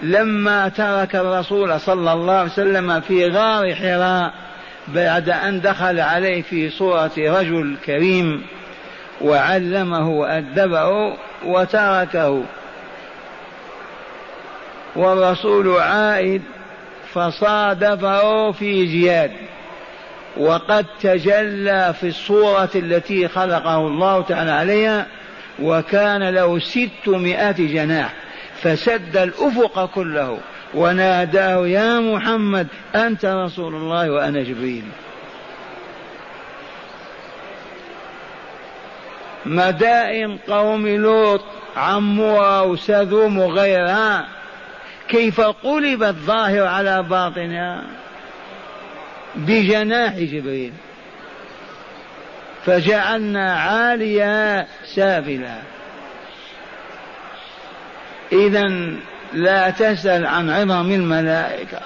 لما 0.02 0.68
ترك 0.68 1.16
الرسول 1.16 1.80
صلى 1.80 2.12
الله 2.12 2.34
عليه 2.34 2.50
وسلم 2.50 3.00
في 3.00 3.26
غار 3.26 3.74
حراء 3.74 4.32
بعد 4.88 5.28
أن 5.28 5.60
دخل 5.60 6.00
عليه 6.00 6.42
في 6.42 6.70
صورة 6.70 7.10
رجل 7.18 7.76
كريم 7.86 8.42
وعلمه 9.20 10.08
وأدبه 10.08 11.16
وتركه. 11.44 12.42
والرسول 14.96 15.80
عائد 15.80 16.42
فصادفه 17.12 18.52
في 18.52 18.86
جياد. 18.86 19.32
وقد 20.36 20.86
تجلى 21.00 21.94
في 22.00 22.08
الصورة 22.08 22.70
التي 22.74 23.28
خلقه 23.28 23.76
الله 23.76 24.22
تعالى 24.22 24.50
عليها 24.50 25.06
وكان 25.62 26.28
له 26.28 26.58
ستمائة 26.58 27.52
جناح 27.52 28.12
فسد 28.62 29.16
الأفق 29.16 29.86
كله 29.94 30.38
وناداه 30.74 31.66
يا 31.66 32.00
محمد 32.00 32.66
أنت 32.94 33.24
رسول 33.24 33.74
الله 33.74 34.10
وأنا 34.10 34.42
جبريل. 34.42 34.84
مدائن 39.46 40.38
قوم 40.48 40.88
لوط 40.88 41.44
عمها 41.76 42.60
وسذوم 42.60 43.38
وغيرها. 43.38 44.28
كيف 45.08 45.40
قلبت 45.40 46.14
ظاهر 46.14 46.66
على 46.66 47.02
باطنها؟ 47.02 47.82
بجناح 49.36 50.12
جبريل. 50.12 50.72
فجعلنا 52.66 53.54
عاليها 53.54 54.66
سافلا. 54.94 55.58
إذا 58.32 58.94
لا 59.32 59.70
تسأل 59.70 60.26
عن 60.26 60.50
عظم 60.50 60.90
الملائكة 60.90 61.80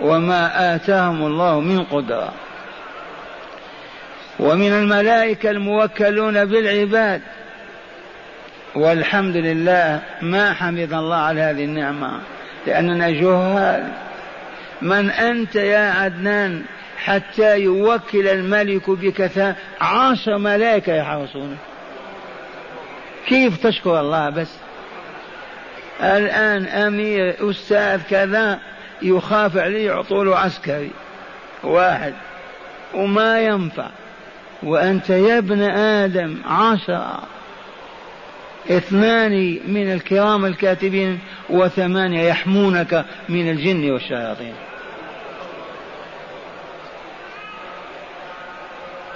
وما 0.00 0.74
آتاهم 0.74 1.26
الله 1.26 1.60
من 1.60 1.84
قدرة. 1.84 2.32
ومن 4.40 4.72
الملائكة 4.72 5.50
الموكلون 5.50 6.44
بالعباد. 6.44 7.20
والحمد 8.74 9.36
لله 9.36 10.00
ما 10.22 10.52
حمد 10.52 10.92
الله 10.92 11.16
على 11.16 11.40
هذه 11.40 11.64
النعمة 11.64 12.20
لأننا 12.66 13.10
جهال. 13.10 13.92
من 14.82 15.10
أنت 15.10 15.54
يا 15.54 15.90
عدنان 15.90 16.62
حتى 16.96 17.60
يوكل 17.60 18.28
الملك 18.28 18.90
بك 18.90 19.30
عشر 19.80 20.38
ملائكة 20.38 20.94
يحرسونك 20.94 21.56
كيف 23.26 23.66
تشكر 23.66 24.00
الله 24.00 24.30
بس؟ 24.30 24.56
الآن 26.02 26.66
أمير 26.66 27.50
أستاذ 27.50 28.00
كذا 28.10 28.58
يخاف 29.02 29.56
عليه 29.56 29.86
يعطوا 29.86 30.24
له 30.24 30.38
عسكري 30.38 30.90
واحد 31.62 32.14
وما 32.94 33.40
ينفع. 33.40 33.88
وأنت 34.62 35.10
يا 35.10 35.38
ابن 35.38 35.62
آدم 35.62 36.36
عشرة 36.46 37.22
اثنان 38.70 39.58
من 39.66 39.92
الكرام 39.92 40.44
الكاتبين 40.44 41.18
وثمانية 41.50 42.22
يحمونك 42.22 43.04
من 43.28 43.50
الجن 43.50 43.90
والشياطين. 43.90 44.54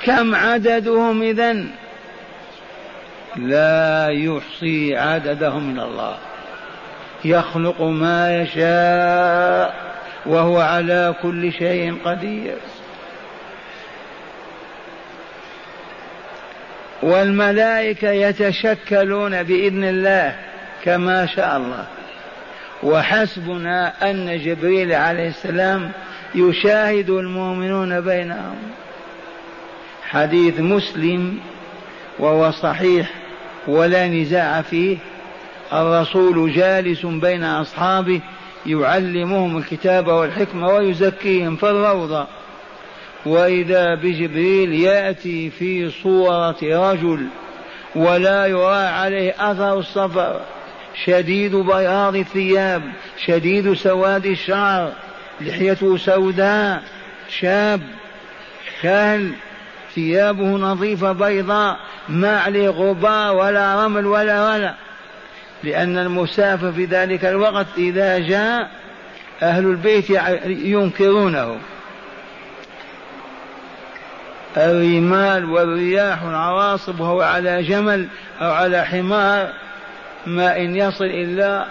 كم 0.04 0.34
عددهم 0.34 1.22
إذا 1.22 1.64
لا 3.36 4.08
يحصي 4.08 4.96
عددهم 4.96 5.62
من 5.62 5.80
الله. 5.80 6.16
يخلق 7.24 7.82
ما 7.82 8.42
يشاء 8.42 9.74
وهو 10.26 10.60
على 10.60 11.14
كل 11.22 11.52
شيء 11.52 11.98
قدير. 12.04 12.56
والملائكة 17.02 18.10
يتشكلون 18.10 19.42
بإذن 19.42 19.84
الله 19.84 20.36
كما 20.84 21.26
شاء 21.26 21.56
الله. 21.56 21.86
وحسبنا 22.82 24.10
أن 24.10 24.38
جبريل 24.38 24.92
عليه 24.92 25.28
السلام 25.28 25.90
يشاهد 26.34 27.10
المؤمنون 27.10 28.00
بينهم. 28.00 28.56
حديث 30.08 30.60
مسلم 30.60 31.38
وهو 32.18 32.50
صحيح 32.50 33.10
ولا 33.66 34.08
نزاع 34.08 34.62
فيه. 34.62 34.96
الرسول 35.72 36.52
جالس 36.52 37.06
بين 37.06 37.44
أصحابه 37.44 38.20
يعلمهم 38.66 39.58
الكتاب 39.58 40.06
والحكمة 40.06 40.68
ويزكيهم 40.68 41.56
في 41.56 41.70
الروضة. 41.70 42.26
وإذا 43.26 43.94
بجبريل 43.94 44.72
يأتي 44.72 45.50
في 45.50 45.90
صورة 45.90 46.56
رجل 46.62 47.26
ولا 47.94 48.46
يرى 48.46 48.86
عليه 48.86 49.34
أثر 49.38 49.78
السفر 49.78 50.40
شديد 51.04 51.56
بياض 51.56 52.16
الثياب 52.16 52.82
شديد 53.26 53.72
سواد 53.72 54.26
الشعر 54.26 54.92
لحيته 55.40 55.96
سوداء 55.96 56.82
شاب 57.28 57.80
كهل 58.82 59.32
ثيابه 59.94 60.44
نظيفة 60.44 61.12
بيضاء 61.12 61.76
ما 62.08 62.40
عليه 62.40 62.68
غبار 62.68 63.36
ولا 63.36 63.84
رمل 63.84 64.06
ولا 64.06 64.52
ولا 64.52 64.74
لأن 65.64 65.98
المسافر 65.98 66.72
في 66.72 66.84
ذلك 66.84 67.24
الوقت 67.24 67.66
إذا 67.78 68.18
جاء 68.18 68.70
أهل 69.42 69.66
البيت 69.66 70.10
ينكرونه. 70.46 71.56
الرمال 74.66 75.44
والرياح 75.44 76.24
والعواصف 76.24 77.00
وهو 77.00 77.22
على 77.22 77.62
جمل 77.62 78.08
أو 78.40 78.50
على 78.50 78.84
حمار 78.84 79.52
ما 80.26 80.56
إن 80.56 80.76
يصل 80.76 81.04
إلا 81.04 81.66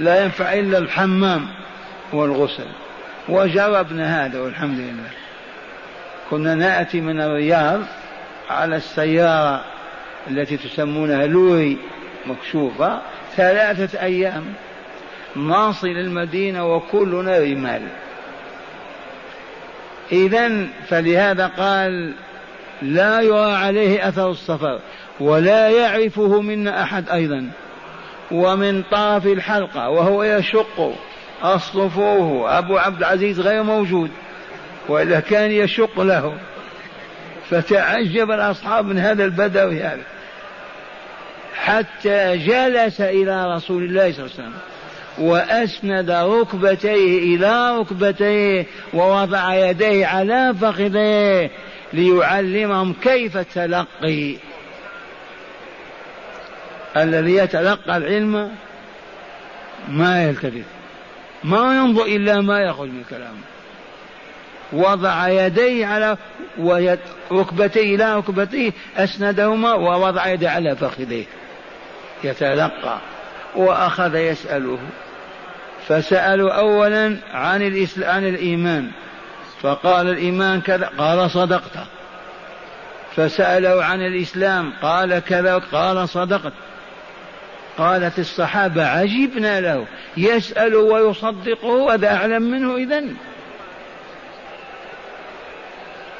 لا 0.00 0.24
ينفع 0.24 0.52
إلا 0.52 0.78
الحمام 0.78 1.46
والغسل. 2.12 2.66
وجربنا 3.28 4.26
هذا 4.26 4.40
والحمد 4.40 4.78
لله. 4.78 5.10
كنا 6.30 6.54
نأتي 6.54 7.00
من 7.00 7.20
الرياض 7.20 7.80
على 8.50 8.76
السيارة 8.76 9.64
التي 10.30 10.56
تسمونها 10.56 11.26
لوري 11.26 11.78
مكشوفة 12.26 12.98
ثلاثة 13.36 14.02
أيام 14.02 14.44
نصل 15.36 15.88
المدينة 15.88 16.74
وكلنا 16.74 17.38
رمال. 17.38 17.82
إذا 20.12 20.66
فلهذا 20.88 21.46
قال 21.46 22.14
لا 22.82 23.20
يرى 23.20 23.52
عليه 23.52 24.08
أثر 24.08 24.30
السفر 24.30 24.80
ولا 25.20 25.68
يعرفه 25.68 26.40
منا 26.40 26.82
أحد 26.82 27.08
أيضا 27.10 27.50
ومن 28.30 28.82
طرف 28.82 29.26
الحلقة 29.26 29.88
وهو 29.88 30.22
يشق 30.24 30.94
أصطفوه 31.42 32.58
أبو 32.58 32.78
عبد 32.78 32.98
العزيز 32.98 33.40
غير 33.40 33.62
موجود 33.62 34.10
وإلا 34.88 35.20
كان 35.20 35.50
يشق 35.50 36.00
له 36.00 36.34
فتعجب 37.50 38.30
الأصحاب 38.30 38.84
من 38.84 38.98
هذا 38.98 39.24
البدوي 39.24 39.82
هذا 39.82 40.02
حتى 41.54 42.36
جلس 42.36 43.00
إلى 43.00 43.54
رسول 43.54 43.82
الله 43.82 44.12
صلى 44.12 44.24
الله 44.24 44.34
عليه 44.38 44.42
وسلم 44.42 44.54
وأسند 45.20 46.10
ركبتيه 46.10 47.36
إلى 47.36 47.78
ركبتيه 47.78 48.66
ووضع 48.94 49.54
يديه 49.54 50.06
على 50.06 50.54
فخذيه 50.60 51.50
ليعلمهم 51.92 52.94
كيف 53.02 53.36
التلقي. 53.36 54.34
الذي 56.96 57.34
يتلقى 57.34 57.96
العلم 57.96 58.50
ما 59.88 60.24
يلتفت. 60.24 60.64
ما 61.44 61.76
ينظر 61.76 62.04
إلا 62.04 62.40
ما 62.40 62.60
يخرج 62.60 62.88
من 62.88 63.04
كلامه. 63.10 63.38
وضع 64.72 65.28
يديه 65.28 65.86
على 65.86 66.16
ركبتيه 67.32 67.94
إلى 67.94 68.16
ركبتيه 68.16 68.72
أسندهما 68.96 69.74
ووضع 69.74 70.26
يديه 70.26 70.48
على 70.48 70.76
فخذيه. 70.76 71.24
يتلقى 72.24 72.98
وأخذ 73.56 74.14
يسأله. 74.16 74.78
فسألوا 75.88 76.52
أولا 76.52 77.16
عن 77.32 77.62
الإسلام 77.62 78.10
عن 78.10 78.28
الإيمان. 78.28 78.90
فقال 79.60 80.08
الإيمان 80.08 80.60
كذا 80.60 80.90
قال 80.98 81.30
صدقت. 81.30 81.86
فسأله 83.16 83.84
عن 83.84 84.00
الإسلام 84.00 84.72
قال 84.82 85.18
كذا 85.18 85.58
قال 85.58 86.08
صدقت. 86.08 86.52
قالت 87.78 88.18
الصحابة 88.18 88.86
عجبنا 88.86 89.60
له 89.60 89.86
يسأل 90.16 90.74
ويصدقه 90.74 91.94
هذا 91.94 92.14
أعلم 92.14 92.42
منه 92.42 92.76
إذن. 92.76 93.16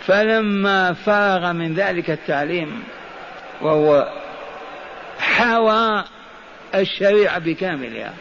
فلما 0.07 0.92
فرغ 0.92 1.52
من 1.52 1.74
ذلك 1.74 2.11
التعليم 2.11 2.83
وهو 3.61 4.09
حوى 5.18 6.04
الشريعة 6.74 7.38
بكاملها. 7.38 8.12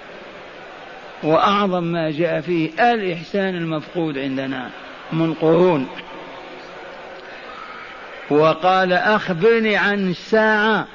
وأعظم 1.24 1.84
ما 1.84 2.12
جاء 2.12 2.42
فيه 2.42 2.94
الإحسان 2.94 3.56
المفقود 3.56 4.18
عندنا 4.18 4.70
من 5.14 5.34
قرون. 5.34 5.88
وقال 8.30 8.94
أخبرني 8.94 9.78
عن 9.78 10.10
الساعة. 10.10 10.88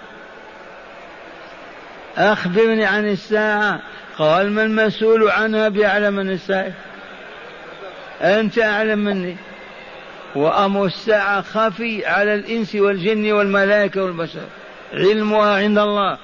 أخبرني 2.16 2.84
عن 2.84 3.08
الساعة. 3.08 3.80
قال 4.18 4.50
ما 4.50 4.62
المسؤول 4.62 5.30
عنها 5.30 5.68
بأعلم 5.68 6.14
من 6.14 6.30
السائل 6.30 6.72
أنت 8.20 8.58
أعلم 8.58 8.98
مني. 8.98 9.36
وأمر 10.34 10.84
الساعة 10.84 11.42
خفي 11.42 12.06
على 12.06 12.34
الإنس 12.34 12.74
والجن 12.74 13.32
والملائكة 13.32 14.04
والبشر. 14.04 14.46
علمها 14.92 15.56
عند 15.56 15.78
الله. 15.78 16.18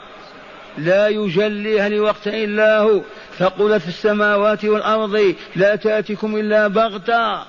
لا 0.78 1.08
يجليها 1.08 1.88
لوقت 1.88 2.26
إلا 2.26 2.78
هو. 2.78 3.00
ثقلت 3.38 3.82
في 3.82 3.88
السماوات 3.88 4.64
والأرض 4.64 5.34
لا 5.56 5.76
تأتيكم 5.76 6.36
إلا 6.36 6.68
بغتة 6.68 7.42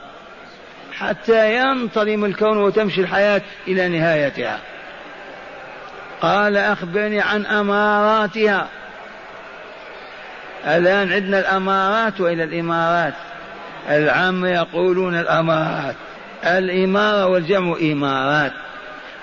حتى 0.93 1.55
ينتظم 1.55 2.25
الكون 2.25 2.57
وتمشي 2.57 3.01
الحياة 3.01 3.41
إلى 3.67 3.87
نهايتها. 3.87 4.59
قال 6.21 6.57
أخبرني 6.57 7.21
عن 7.21 7.45
أماراتها. 7.45 8.67
الآن 10.67 11.13
عندنا 11.13 11.39
الأمارات 11.39 12.21
وإلى 12.21 12.43
الإمارات. 12.43 13.13
العام 13.89 14.45
يقولون 14.45 15.19
الأمارات. 15.19 15.95
الإمارة 16.45 17.25
والجمع 17.25 17.77
إمارات. 17.81 18.51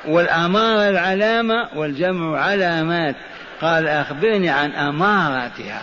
والأمارة 0.06 0.88
العلامة 0.88 1.68
والجمع 1.74 2.40
علامات. 2.40 3.14
قال 3.60 3.88
أخبرني 3.88 4.50
عن 4.50 4.70
أماراتها. 4.70 5.82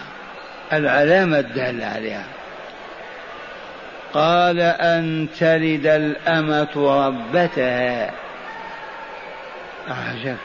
العلامة 0.78 1.40
الدالة 1.40 1.86
عليها. 1.86 2.26
قال 4.14 4.60
أن 4.60 5.28
تلد 5.40 5.86
الأمة 5.86 6.68
ربتها. 6.76 8.12
أعجب 9.92 10.38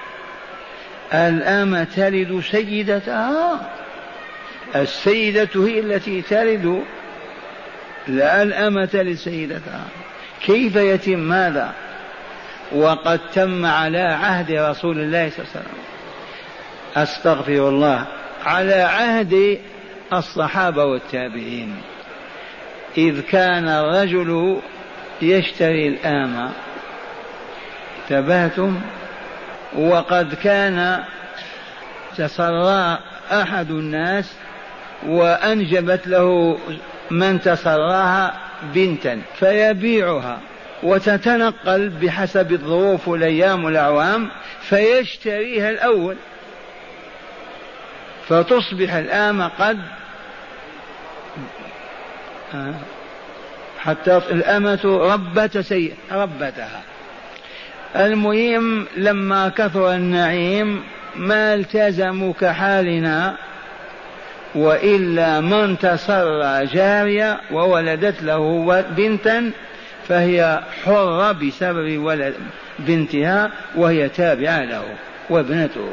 الأمة 1.14 1.86
تلد 1.96 2.40
سيدتها. 2.40 3.60
السيدة 4.76 5.48
هي 5.54 5.80
التي 5.80 6.22
تلد 6.22 6.84
لا 8.08 8.42
الأمة 8.42 8.84
تلد 8.84 9.16
سيدتها. 9.16 9.84
كيف 10.46 10.76
يتم 10.76 11.18
ماذا 11.18 11.72
وقد 12.72 13.20
تم 13.34 13.66
على 13.66 14.00
عهد 14.00 14.50
رسول 14.50 14.98
الله 14.98 15.30
صلى 15.30 15.38
الله 15.38 15.50
عليه 15.54 15.60
وسلم. 15.60 15.78
أستغفر 16.96 17.68
الله. 17.68 18.04
على 18.44 18.74
عهد 18.74 19.58
الصحابة 20.12 20.84
والتابعين. 20.84 21.76
إذ 22.98 23.20
كان 23.20 23.68
الرجل 23.68 24.60
يشتري 25.22 25.88
الامه 25.88 26.50
انتبهتم؟ 28.02 28.80
وقد 29.76 30.34
كان 30.34 31.04
تسرى 32.16 32.98
أحد 33.32 33.70
الناس 33.70 34.32
وأنجبت 35.06 36.06
له 36.06 36.58
من 37.10 37.40
تسراها 37.40 38.34
بنتا 38.74 39.20
فيبيعها 39.38 40.38
وتتنقل 40.82 41.88
بحسب 41.88 42.52
الظروف 42.52 43.08
والأيام 43.08 43.64
والأعوام 43.64 44.28
فيشتريها 44.60 45.70
الأول. 45.70 46.16
فتصبح 48.28 48.94
الآمة 48.94 49.48
قد 49.48 49.78
حتى 53.78 54.16
الأمة 54.16 54.80
ربت 54.84 55.58
سيء 55.58 55.94
ربتها. 56.12 56.82
المهم 57.96 58.86
لما 58.96 59.48
كثر 59.48 59.94
النعيم 59.94 60.82
ما 61.16 61.54
التزموا 61.54 62.32
كحالنا 62.40 63.36
وإلا 64.54 65.40
من 65.40 65.78
تسرى 65.78 66.66
جارية 66.66 67.40
وولدت 67.52 68.22
له 68.22 68.80
بنتا 68.96 69.50
فهي 70.08 70.60
حرة 70.84 71.32
بسبب 71.32 71.98
ولد 71.98 72.34
بنتها 72.78 73.50
وهي 73.76 74.08
تابعة 74.08 74.64
له 74.64 74.82
وابنته 75.30 75.88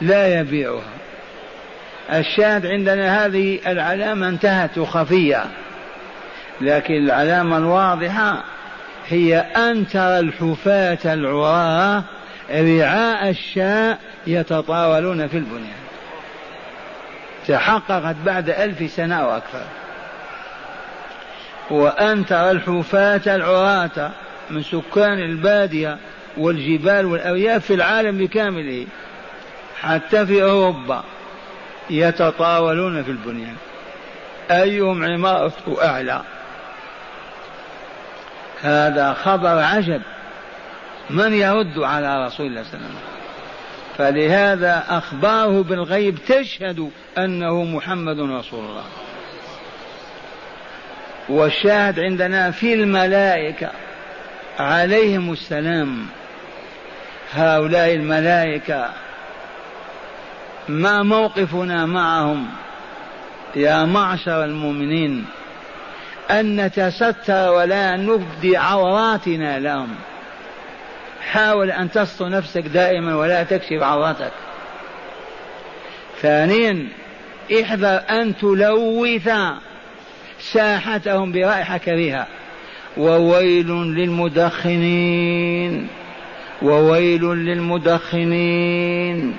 لا 0.00 0.40
يبيعها. 0.40 0.98
الشاهد 2.12 2.66
عندنا 2.66 3.26
هذه 3.26 3.58
العلامة 3.66 4.28
انتهت 4.28 4.78
خفية. 4.78 5.44
لكن 6.60 6.94
العلامة 6.94 7.56
الواضحة 7.56 8.44
هي 9.08 9.38
أن 9.38 9.88
ترى 9.88 10.18
الحفاة 10.18 10.98
العراة 11.04 12.02
رعاء 12.50 13.30
الشاء 13.30 13.98
يتطاولون 14.26 15.28
في 15.28 15.36
البنيان. 15.36 15.78
تحققت 17.48 18.16
بعد 18.26 18.50
ألف 18.50 18.90
سنة 18.90 19.14
أو 19.14 19.36
أكثر. 19.36 19.64
وأن 21.70 22.26
ترى 22.26 22.50
الحفاة 22.50 23.36
العراة 23.36 24.10
من 24.50 24.62
سكان 24.62 25.18
البادية 25.18 25.98
والجبال 26.36 27.06
والأرياف 27.06 27.64
في 27.64 27.74
العالم 27.74 28.18
بكامله 28.18 28.86
حتى 29.80 30.26
في 30.26 30.42
أوروبا 30.42 31.04
يتطاولون 31.90 33.02
في 33.02 33.10
البنيان. 33.10 33.56
أيهم 34.50 35.04
عمارة 35.04 35.52
أعلى؟ 35.82 36.22
هذا 38.62 39.12
خبر 39.12 39.58
عجب. 39.62 40.02
من 41.10 41.34
يرد 41.34 41.78
على 41.78 42.26
رسول 42.26 42.46
الله 42.46 42.62
صلى 42.62 42.74
الله 42.74 42.86
عليه 42.86 42.88
وسلم؟ 42.88 43.08
فلهذا 43.98 44.84
أخباره 44.88 45.62
بالغيب 45.62 46.18
تشهد 46.28 46.90
أنه 47.18 47.64
محمد 47.64 48.20
رسول 48.20 48.64
الله. 48.64 48.84
والشاهد 51.28 52.00
عندنا 52.00 52.50
في 52.50 52.74
الملائكة 52.74 53.70
عليهم 54.58 55.32
السلام. 55.32 56.06
هؤلاء 57.32 57.94
الملائكة 57.94 58.90
ما 60.68 61.02
موقفنا 61.02 61.86
معهم 61.86 62.46
يا 63.56 63.84
معشر 63.84 64.44
المؤمنين؟ 64.44 65.24
أن 66.30 66.60
نتستر 66.60 67.52
ولا 67.52 67.96
نبدي 67.96 68.56
عوراتنا 68.56 69.58
لهم. 69.58 69.94
حاول 71.30 71.70
أن 71.70 71.90
تستر 71.90 72.28
نفسك 72.28 72.62
دائما 72.62 73.16
ولا 73.16 73.42
تكشف 73.42 73.82
عوراتك. 73.82 74.32
ثانيا 76.22 76.88
احذر 77.62 78.00
أن 78.10 78.36
تلوث 78.36 79.30
ساحتهم 80.40 81.32
برائحة 81.32 81.78
كريهة 81.78 82.26
وويل 82.96 83.70
للمدخنين 83.70 85.88
وويل 86.62 87.24
للمدخنين 87.24 89.36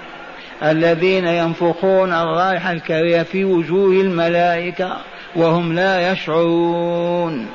الذين 0.63 1.28
ينفخون 1.28 2.13
الرائحة 2.13 2.71
الكريهة 2.71 3.23
في 3.23 3.45
وجوه 3.45 4.02
الملائكة. 4.02 4.97
وهم 5.35 5.73
لا 5.73 6.11
يشعرون. 6.11 7.47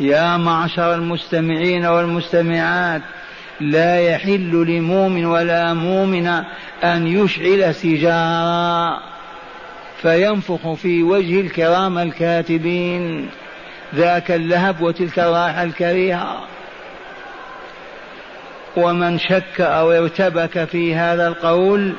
يا 0.00 0.36
معشر 0.36 0.94
المستمعين 0.94 1.86
والمستمعات 1.86 3.02
لا 3.60 4.00
يحل 4.00 4.64
لمؤمن 4.68 5.24
ولا 5.26 5.74
مؤمن 5.74 6.26
أن 6.84 7.06
يشعل 7.06 7.74
سجارا 7.74 9.00
فينفخ 10.02 10.72
في 10.72 11.02
وجه 11.02 11.40
الكرام 11.40 11.98
الكاتبين. 11.98 13.30
ذاك 13.94 14.30
اللهب 14.30 14.80
وتلك 14.80 15.18
الرائحة 15.18 15.62
الكريهة. 15.62 16.40
ومن 18.76 19.18
شك 19.18 19.60
أو 19.60 19.92
ارتبك 19.92 20.64
في 20.64 20.94
هذا 20.94 21.28
القول 21.28 21.94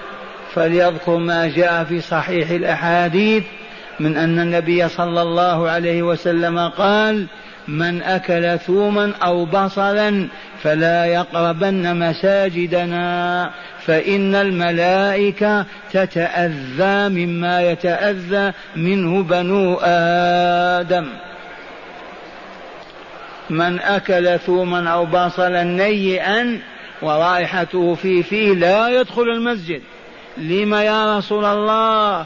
فليذكر 0.54 1.18
ما 1.18 1.48
جاء 1.48 1.84
في 1.84 2.02
صحيح 2.02 2.50
الأحاديث 2.50 3.44
من 4.00 4.18
أن 4.18 4.40
النبي 4.40 4.90
صلى 4.90 5.22
الله 5.22 5.70
عليه 5.70 6.04
وسلم 6.04 6.60
قال 6.60 7.28
من 7.68 8.02
أكل 8.02 8.60
ثوما 8.60 9.14
أو 9.24 9.46
بصلا 9.46 10.28
فلا 10.64 11.06
يقربن 11.06 11.96
مساجدنا 11.96 13.50
فإن 13.86 14.36
الملائكة 14.36 15.66
تتأذى 15.92 17.10
مما 17.10 17.62
يتأذى 17.62 18.54
منه 18.76 19.24
بنو 19.24 19.80
آدم. 19.84 21.08
من 23.50 23.80
أكل 23.80 24.40
ثوما 24.40 24.90
أو 24.90 25.06
بصلا 25.06 25.64
نيئا 25.64 26.60
ورائحته 27.02 27.96
في 27.96 28.24
فيه 28.24 28.54
لا 28.54 28.90
يدخل 28.90 29.22
المسجد. 29.22 29.82
لما 30.38 30.84
يا 30.84 31.18
رسول 31.18 31.46
الله؟ 31.46 32.26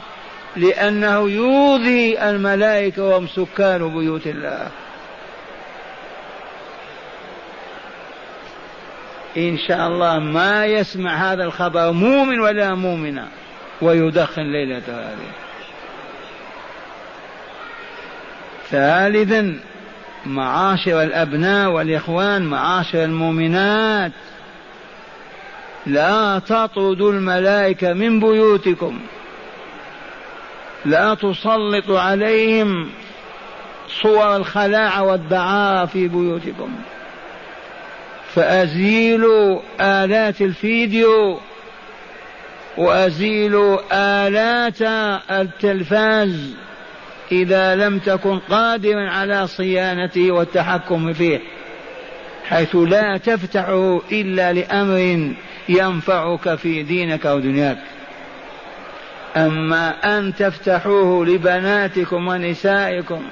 لأنه 0.56 1.30
يؤذي 1.30 2.22
الملائكة 2.22 3.04
وهم 3.04 3.26
سكان 3.26 3.98
بيوت 3.98 4.26
الله. 4.26 4.68
إن 9.36 9.58
شاء 9.58 9.86
الله 9.88 10.18
ما 10.18 10.66
يسمع 10.66 11.32
هذا 11.32 11.44
الخبر 11.44 11.92
مؤمن 11.92 12.40
ولا 12.40 12.74
مؤمنة 12.74 13.28
ويدخن 13.82 14.42
ليلة 14.42 14.82
هذه. 14.88 15.30
ثالثا 18.70 19.58
معاشر 20.26 21.02
الأبناء 21.02 21.70
والإخوان 21.70 22.42
معاشر 22.42 23.04
المؤمنات. 23.04 24.12
لا 25.86 26.38
تطردوا 26.38 27.12
الملائكة 27.12 27.92
من 27.92 28.20
بيوتكم. 28.20 28.98
لا 30.84 31.14
تسلطوا 31.14 32.00
عليهم 32.00 32.90
صور 34.02 34.36
الخلاعة 34.36 35.02
والدعارة 35.02 35.86
في 35.86 36.08
بيوتكم. 36.08 36.70
فأزيلوا 38.34 39.60
آلات 39.80 40.42
الفيديو 40.42 41.40
وأزيلوا 42.76 43.78
آلات 43.92 44.82
التلفاز 45.30 46.54
إذا 47.32 47.74
لم 47.74 47.98
تكن 47.98 48.38
قادرا 48.38 49.10
على 49.10 49.46
صيانته 49.46 50.30
والتحكم 50.30 51.12
فيه 51.12 51.40
حيث 52.44 52.76
لا 52.76 53.16
تفتحه 53.16 54.00
إلا 54.12 54.52
لأمر 54.52 55.34
ينفعك 55.68 56.54
في 56.54 56.82
دينك 56.82 57.26
أو 57.26 57.38
دنياك. 57.38 57.78
أما 59.36 60.18
أن 60.18 60.34
تفتحوه 60.34 61.26
لبناتكم 61.26 62.28
ونسائكم 62.28 63.22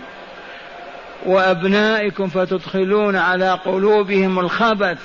وأبنائكم 1.26 2.28
فتدخلون 2.28 3.16
على 3.16 3.50
قلوبهم 3.50 4.38
الخبث 4.38 4.98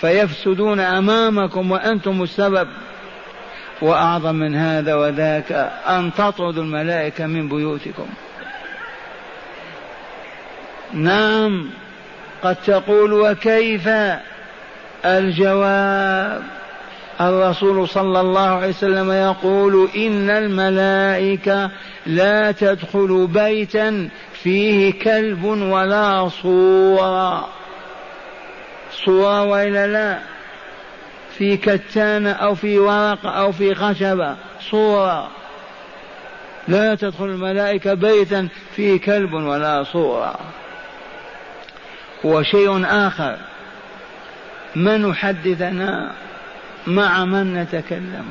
فيفسدون 0.00 0.80
أمامكم 0.80 1.70
وأنتم 1.70 2.22
السبب. 2.22 2.68
وأعظم 3.82 4.34
من 4.34 4.54
هذا 4.54 4.94
وذاك 4.94 5.52
أن 5.88 6.10
تطردوا 6.18 6.62
الملائكة 6.62 7.26
من 7.26 7.48
بيوتكم. 7.48 8.06
نعم 10.92 11.70
قد 12.42 12.56
تقول 12.56 13.12
وكيف 13.12 13.88
الجواب. 15.04 16.42
الرسول 17.20 17.88
صلى 17.88 18.20
الله 18.20 18.48
عليه 18.48 18.68
وسلم 18.68 19.12
يقول 19.12 19.88
إن 19.96 20.30
الملائكة 20.30 21.70
لا 22.06 22.52
تدخل 22.52 23.26
بيتا 23.26 24.08
فيه 24.32 24.92
كلب 24.92 25.44
ولا 25.44 26.28
صورة. 26.28 27.48
صورة 29.04 29.42
وإلا 29.42 29.86
لا؟ 29.86 30.18
في 31.38 31.56
كتان 31.56 32.26
أو 32.26 32.54
في 32.54 32.78
ورقة 32.78 33.30
أو 33.30 33.52
في 33.52 33.74
خشبة 33.74 34.36
صورة. 34.70 35.28
لا 36.68 36.94
تدخل 36.94 37.24
الملائكة 37.24 37.94
بيتا 37.94 38.48
فيه 38.76 39.00
كلب 39.00 39.32
ولا 39.32 39.84
صورة. 39.84 40.34
وشيء 42.24 42.84
آخر. 42.86 43.36
من 44.76 45.14
حدثنا 45.14 46.12
مع 46.86 47.24
من 47.24 47.54
نتكلم. 47.54 48.24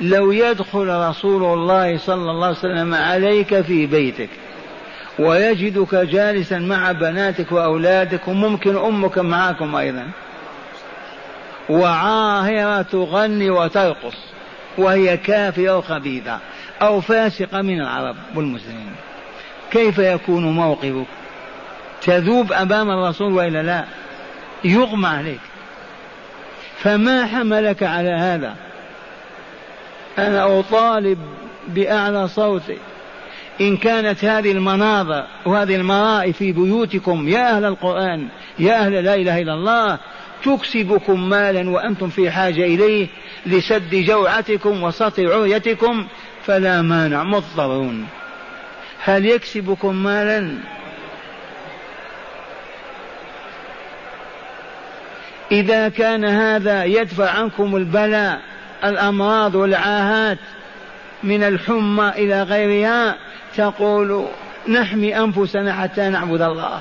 لو 0.00 0.32
يدخل 0.32 1.08
رسول 1.08 1.44
الله 1.44 1.98
صلى 1.98 2.30
الله 2.30 2.46
عليه 2.46 2.58
وسلم 2.58 2.94
عليك 2.94 3.60
في 3.60 3.86
بيتك 3.86 4.28
ويجدك 5.18 5.94
جالسا 5.94 6.58
مع 6.58 6.92
بناتك 6.92 7.52
وأولادك 7.52 8.28
وممكن 8.28 8.76
أمك 8.76 9.18
معكم 9.18 9.76
أيضا 9.76 10.06
وعاهرة 11.68 12.82
تغني 12.82 13.50
وترقص 13.50 14.16
وهي 14.78 15.16
كافره 15.16 15.70
أو 15.70 15.82
خبيثه 15.82 16.38
أو 16.82 17.00
فاسقة 17.00 17.62
من 17.62 17.80
العرب 17.80 18.16
والمسلمين 18.34 18.92
كيف 19.70 19.98
يكون 19.98 20.44
موقفك؟ 20.44 21.06
تذوب 22.02 22.52
أمام 22.52 22.90
الرسول 22.90 23.32
وإلا 23.32 23.62
لا؟ 23.62 23.84
يغمى 24.64 25.08
عليك. 25.08 25.40
فما 26.78 27.26
حملك 27.26 27.82
على 27.82 28.10
هذا؟ 28.10 28.56
أنا 30.18 30.58
أطالب 30.58 31.18
بأعلى 31.68 32.28
صوتي 32.28 32.78
إن 33.60 33.76
كانت 33.76 34.24
هذه 34.24 34.52
المناظر 34.52 35.26
وهذه 35.46 35.76
المرائي 35.76 36.32
في 36.32 36.52
بيوتكم 36.52 37.28
يا 37.28 37.56
أهل 37.56 37.64
القرآن 37.64 38.28
يا 38.58 38.86
أهل 38.86 39.04
لا 39.04 39.14
إله 39.14 39.38
إلا 39.38 39.54
الله 39.54 39.98
تكسبكم 40.44 41.28
مالا 41.28 41.70
وأنتم 41.70 42.08
في 42.08 42.30
حاجة 42.30 42.64
إليه 42.64 43.08
لسد 43.46 43.94
جوعتكم 43.94 44.82
وسطر 44.82 45.32
عريتكم 45.32 46.06
فلا 46.46 46.82
مانع. 46.82 47.22
مضطرون. 47.22 48.06
هل 49.04 49.26
يكسبكم 49.26 49.96
مالا؟ 49.96 50.58
إذا 55.52 55.88
كان 55.88 56.24
هذا 56.24 56.84
يدفع 56.84 57.30
عنكم 57.30 57.76
البلاء 57.76 58.40
الأمراض 58.84 59.54
والعاهات 59.54 60.38
من 61.22 61.42
الحمى 61.42 62.08
إلى 62.08 62.42
غيرها 62.42 63.16
تقول 63.56 64.26
نحمي 64.68 65.18
أنفسنا 65.18 65.72
حتى 65.72 66.08
نعبد 66.08 66.42
الله. 66.42 66.80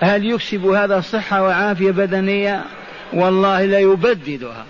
هل 0.00 0.30
يكسب 0.30 0.66
هذا 0.66 1.00
صحة 1.00 1.42
وعافية 1.42 1.90
بدنية؟ 1.90 2.64
والله 3.12 3.64
لا 3.64 3.78
يبددها. 3.78 4.66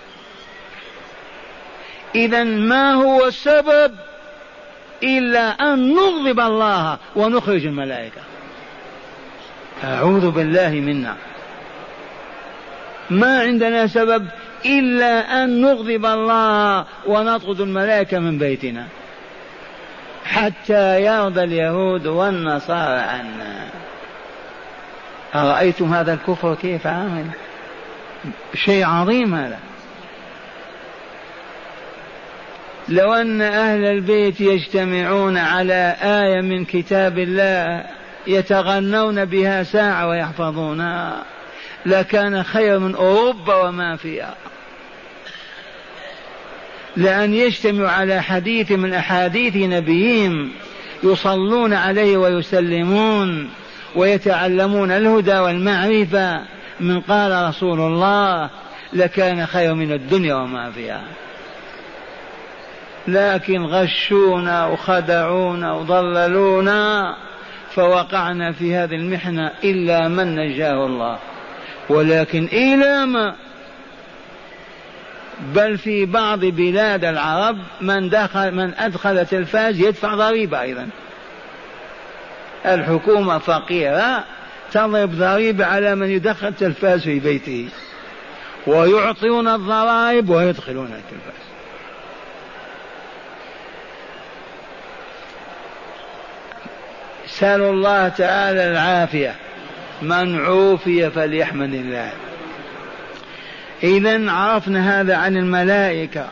إذا 2.15 2.43
ما 2.43 2.93
هو 2.93 3.25
السبب؟ 3.25 3.91
إلا 5.03 5.49
أن 5.49 5.95
نغضب 5.95 6.39
الله 6.39 6.97
ونخرج 7.15 7.65
الملائكة. 7.65 8.21
أعوذ 9.83 10.31
بالله 10.31 10.69
منا. 10.69 11.15
ما 13.09 13.39
عندنا 13.39 13.87
سبب 13.87 14.27
إلا 14.65 15.43
أن 15.43 15.61
نغضب 15.61 16.05
الله 16.05 16.85
ونطرد 17.07 17.61
الملائكة 17.61 18.19
من 18.19 18.37
بيتنا. 18.37 18.87
حتى 20.25 21.01
يرضى 21.05 21.43
اليهود 21.43 22.07
والنصارى 22.07 22.99
عنا. 22.99 23.65
أرأيتم 25.35 25.93
هذا 25.93 26.13
الكفر 26.13 26.55
كيف 26.55 26.87
عامل 26.87 27.25
شيء 28.53 28.85
عظيم 28.85 29.35
هذا. 29.35 29.59
لو 32.89 33.13
أن 33.13 33.41
أهل 33.41 33.85
البيت 33.85 34.41
يجتمعون 34.41 35.37
على 35.37 35.95
آية 36.01 36.41
من 36.41 36.65
كتاب 36.65 37.17
الله 37.19 37.85
يتغنون 38.27 39.25
بها 39.25 39.63
ساعة 39.63 40.07
ويحفظونها. 40.07 41.23
لكان 41.85 42.43
خير 42.43 42.79
من 42.79 42.95
أوروبا 42.95 43.55
وما 43.55 43.95
فيها. 43.95 44.35
لأن 46.95 47.33
يجتمعوا 47.33 47.89
على 47.89 48.23
حديث 48.23 48.71
من 48.71 48.93
أحاديث 48.93 49.55
نبيهم 49.55 50.51
يصلون 51.03 51.73
عليه 51.73 52.17
ويسلمون 52.17 53.49
ويتعلمون 53.95 54.91
الهدى 54.91 55.39
والمعرفة 55.39 56.41
من 56.79 57.01
قال 57.01 57.49
رسول 57.49 57.79
الله 57.79 58.49
لكان 58.93 59.45
خير 59.45 59.73
من 59.73 59.91
الدنيا 59.91 60.35
وما 60.35 60.71
فيها. 60.71 61.03
لكن 63.07 63.65
غشونا 63.65 64.67
وخدعونا 64.67 65.73
وضللونا 65.73 67.15
فوقعنا 67.75 68.51
في 68.51 68.75
هذه 68.75 68.95
المحنة 68.95 69.51
إلا 69.63 70.07
من 70.07 70.35
نجاه 70.35 70.85
الله. 70.85 71.17
ولكن 71.89 72.45
إلى 72.45 73.05
ما 73.05 73.35
بل 75.39 75.77
في 75.77 76.05
بعض 76.05 76.39
بلاد 76.39 77.05
العرب 77.05 77.57
من 77.81 78.09
دخل 78.09 78.51
من 78.51 78.73
أدخل 78.77 79.25
تلفاز 79.25 79.79
يدفع 79.79 80.15
ضريبة 80.15 80.61
أيضا. 80.61 80.89
الحكومة 82.65 83.37
فقيرة 83.37 84.23
تضرب 84.71 85.11
ضريبة 85.17 85.65
على 85.65 85.95
من 85.95 86.09
يدخل 86.09 86.53
تلفاز 86.53 87.01
في 87.01 87.19
بيته 87.19 87.69
ويعطون 88.67 89.47
الضرائب 89.47 90.29
ويدخلون 90.29 90.85
التلفاز 90.85 91.43
سألوا 97.27 97.71
الله 97.71 98.09
تعالى 98.09 98.71
العافية. 98.71 99.35
من 100.01 100.39
عوفي 100.39 101.09
فليحمد 101.09 101.73
الله. 101.73 102.11
إذا 103.83 104.31
عرفنا 104.31 105.01
هذا 105.01 105.15
عن 105.15 105.37
الملائكة 105.37 106.27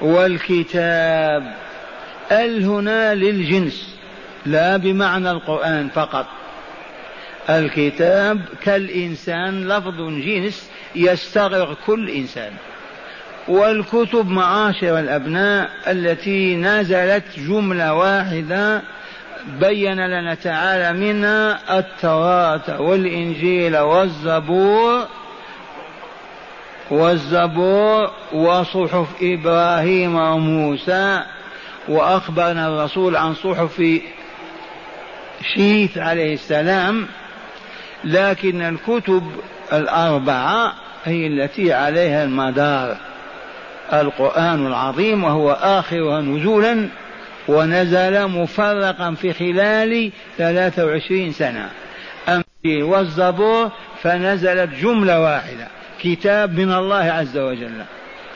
والكتاب. 0.00 1.54
ال 2.32 2.64
هنا 2.64 3.14
للجنس؟ 3.14 3.96
لا 4.46 4.76
بمعنى 4.76 5.30
القرآن 5.30 5.88
فقط. 5.88 6.26
الكتاب 7.50 8.40
كالإنسان 8.62 9.68
لفظ 9.68 10.00
جنس 10.00 10.70
يستغرق 10.94 11.76
كل 11.86 12.10
إنسان. 12.10 12.52
والكتب 13.48 14.28
معاشر 14.28 14.98
الأبناء 14.98 15.70
التي 15.86 16.56
نزلت 16.56 17.24
جملة 17.36 17.94
واحدة 17.94 18.82
بين 19.46 20.06
لنا 20.06 20.34
تعالى 20.34 20.92
منها 21.00 21.78
التوراة 21.78 22.80
والإنجيل 22.80 23.76
والزبور 23.76 25.06
والزبور 26.90 28.10
وصحف 28.32 29.06
إبراهيم 29.22 30.16
وموسى 30.16 31.22
وأخبرنا 31.88 32.68
الرسول 32.68 33.16
عن 33.16 33.34
صحف 33.34 33.82
شيث 35.54 35.98
عليه 35.98 36.34
السلام 36.34 37.06
لكن 38.04 38.62
الكتب 38.62 39.32
الأربعة 39.72 40.72
هي 41.04 41.26
التي 41.26 41.72
عليها 41.72 42.24
المدار 42.24 42.96
القرآن 43.92 44.66
العظيم 44.66 45.24
وهو 45.24 45.52
آخرها 45.52 46.20
نزولا 46.20 46.88
ونزل 47.48 48.28
مفرقا 48.28 49.14
في 49.14 49.32
خلال 49.32 50.12
ثلاثة 50.38 50.86
وعشرين 50.86 51.32
سنة. 51.32 51.70
والزبور 52.66 53.70
فنزلت 54.02 54.70
جملة 54.82 55.20
واحدة 55.20 55.68
كتاب 56.00 56.58
من 56.58 56.72
الله 56.72 57.04
عز 57.12 57.38
وجل. 57.38 57.84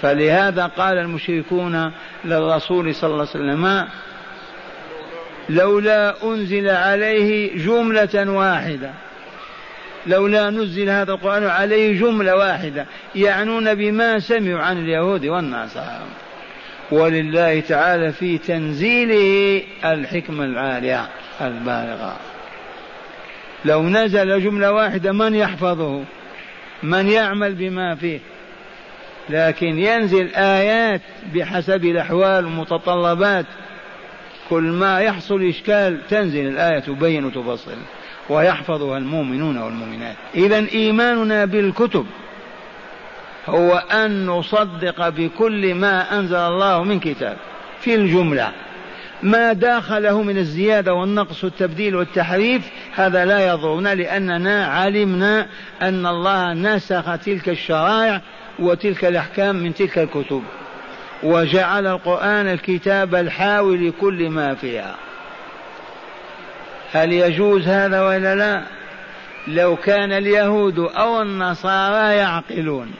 فلهذا 0.00 0.66
قال 0.66 0.98
المشركون 0.98 1.92
للرسول 2.24 2.94
صلى 2.94 3.10
الله 3.10 3.26
عليه 3.34 3.44
وسلم 3.44 3.88
لولا 5.48 6.24
أنزل 6.24 6.68
عليه 6.68 7.56
جملة 7.64 8.30
واحدة 8.30 8.90
لولا 10.06 10.50
نزل 10.50 10.88
هذا 10.88 11.12
القرآن 11.12 11.44
عليه 11.44 12.00
جملة 12.00 12.36
واحدة 12.36 12.86
يعنون 13.14 13.74
بما 13.74 14.18
سمعوا 14.18 14.60
عن 14.60 14.78
اليهود 14.78 15.26
والنصارى. 15.26 16.06
ولله 16.90 17.60
تعالى 17.60 18.12
في 18.12 18.38
تنزيله 18.38 19.62
الحكمة 19.84 20.44
العالية 20.44 21.08
البالغة. 21.40 22.16
لو 23.64 23.82
نزل 23.82 24.42
جملة 24.42 24.72
واحدة 24.72 25.12
من 25.12 25.34
يحفظه؟ 25.34 26.02
من 26.82 27.08
يعمل 27.08 27.54
بما 27.54 27.94
فيه؟ 27.94 28.18
لكن 29.30 29.78
ينزل 29.78 30.34
آيات 30.34 31.00
بحسب 31.34 31.84
الأحوال 31.84 32.44
والمتطلبات 32.44 33.46
كل 34.50 34.62
ما 34.62 35.00
يحصل 35.00 35.48
إشكال 35.48 36.06
تنزل 36.10 36.46
الآية 36.46 36.78
تبين 36.78 37.24
وتفصل 37.24 37.76
ويحفظها 38.28 38.98
المؤمنون 38.98 39.58
والمؤمنات. 39.58 40.16
إذا 40.34 40.66
إيماننا 40.74 41.44
بالكتب 41.44 42.06
هو 43.48 43.74
أن 43.76 44.26
نصدق 44.26 45.08
بكل 45.08 45.74
ما 45.74 46.18
أنزل 46.18 46.36
الله 46.36 46.82
من 46.82 47.00
كتاب 47.00 47.36
في 47.80 47.94
الجملة. 47.94 48.52
ما 49.22 49.52
داخله 49.52 50.22
من 50.22 50.38
الزيادة 50.38 50.94
والنقص 50.94 51.44
والتبديل 51.44 51.96
والتحريف 51.96 52.70
هذا 52.94 53.24
لا 53.24 53.48
يضرنا 53.48 53.94
لأننا 53.94 54.66
علمنا 54.66 55.46
أن 55.82 56.06
الله 56.06 56.52
نسخ 56.52 57.16
تلك 57.16 57.48
الشرائع 57.48 58.20
وتلك 58.58 59.04
الأحكام 59.04 59.56
من 59.56 59.74
تلك 59.74 59.98
الكتب. 59.98 60.42
وجعل 61.22 61.86
القرآن 61.86 62.48
الكتاب 62.48 63.14
الحاوي 63.14 63.88
لكل 63.88 64.30
ما 64.30 64.54
فيها. 64.54 64.94
هل 66.92 67.12
يجوز 67.12 67.68
هذا 67.68 68.02
ولا 68.02 68.34
لا؟ 68.34 68.62
لو 69.48 69.76
كان 69.76 70.12
اليهود 70.12 70.78
أو 70.78 71.22
النصارى 71.22 72.16
يعقلون. 72.16 72.92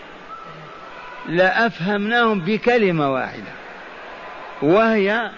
لأفهمناهم 1.29 2.41
بكلمة 2.41 3.13
واحدة 3.13 3.53
وهي 4.63 5.31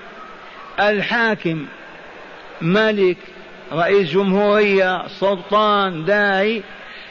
الحاكم 0.80 1.66
ملك 2.62 3.16
رئيس 3.72 4.10
جمهورية 4.10 5.08
سلطان 5.08 6.04
داعي 6.04 6.62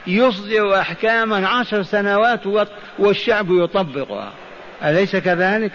يصدر 0.07 0.79
أحكاما 0.79 1.47
عشر 1.47 1.83
سنوات 1.83 2.41
والشعب 2.99 3.51
يطبقها. 3.51 4.33
أليس 4.83 5.15
كذلك؟ 5.15 5.71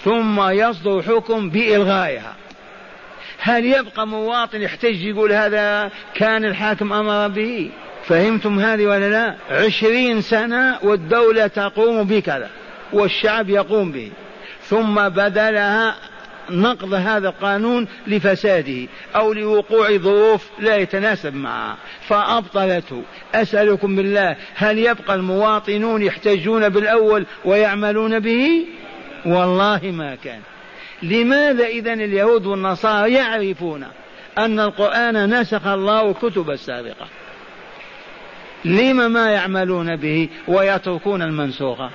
ثم 0.00 0.40
يصدر 0.50 1.02
حكم 1.02 1.50
بإلغائها. 1.50 2.34
هل 3.38 3.66
يبقى 3.66 4.06
مواطن 4.06 4.62
يحتج 4.62 5.04
يقول 5.04 5.32
هذا 5.32 5.90
كان 6.14 6.44
الحاكم 6.44 6.92
أمر 6.92 7.28
به؟ 7.28 7.70
فهمتم 8.04 8.58
هذه 8.58 8.86
ولا 8.86 9.10
لا؟ 9.10 9.34
عشرين 9.50 10.20
سنة 10.20 10.78
والدولة 10.82 11.46
تقوم 11.46 12.04
بكذا 12.04 12.50
والشعب 12.92 13.48
يقوم 13.48 13.92
به. 13.92 14.10
ثم 14.62 15.08
بدلها 15.08 15.94
نقض 16.50 16.94
هذا 16.94 17.28
القانون 17.28 17.88
لفساده 18.06 18.88
أو 19.16 19.32
لوقوع 19.32 19.96
ظروف 19.96 20.48
لا 20.58 20.76
يتناسب 20.76 21.34
معها. 21.34 21.76
فأبطلته. 22.08 23.02
أسألكم 23.34 23.96
بالله 23.96 24.36
هل 24.54 24.78
يبقى 24.78 25.14
المواطنون 25.14 26.02
يحتجون 26.02 26.68
بالأول 26.68 27.26
ويعملون 27.44 28.18
به؟ 28.18 28.66
والله 29.26 29.80
ما 29.84 30.14
كان. 30.14 30.40
لماذا 31.02 31.66
إذا 31.66 31.92
اليهود 31.92 32.46
والنصارى 32.46 33.12
يعرفون 33.12 33.86
أن 34.38 34.60
القرآن 34.60 35.40
نسخ 35.40 35.66
الله 35.66 36.14
كتب 36.14 36.50
السابقة؟ 36.50 37.06
لم 38.64 39.12
ما 39.12 39.30
يعملون 39.30 39.96
به 39.96 40.28
ويتركون 40.48 41.22
المنسوخة؟ 41.22 41.90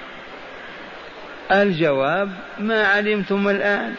الجواب 1.51 2.29
ما 2.59 2.83
علمتم 2.83 3.49
الآن. 3.49 3.93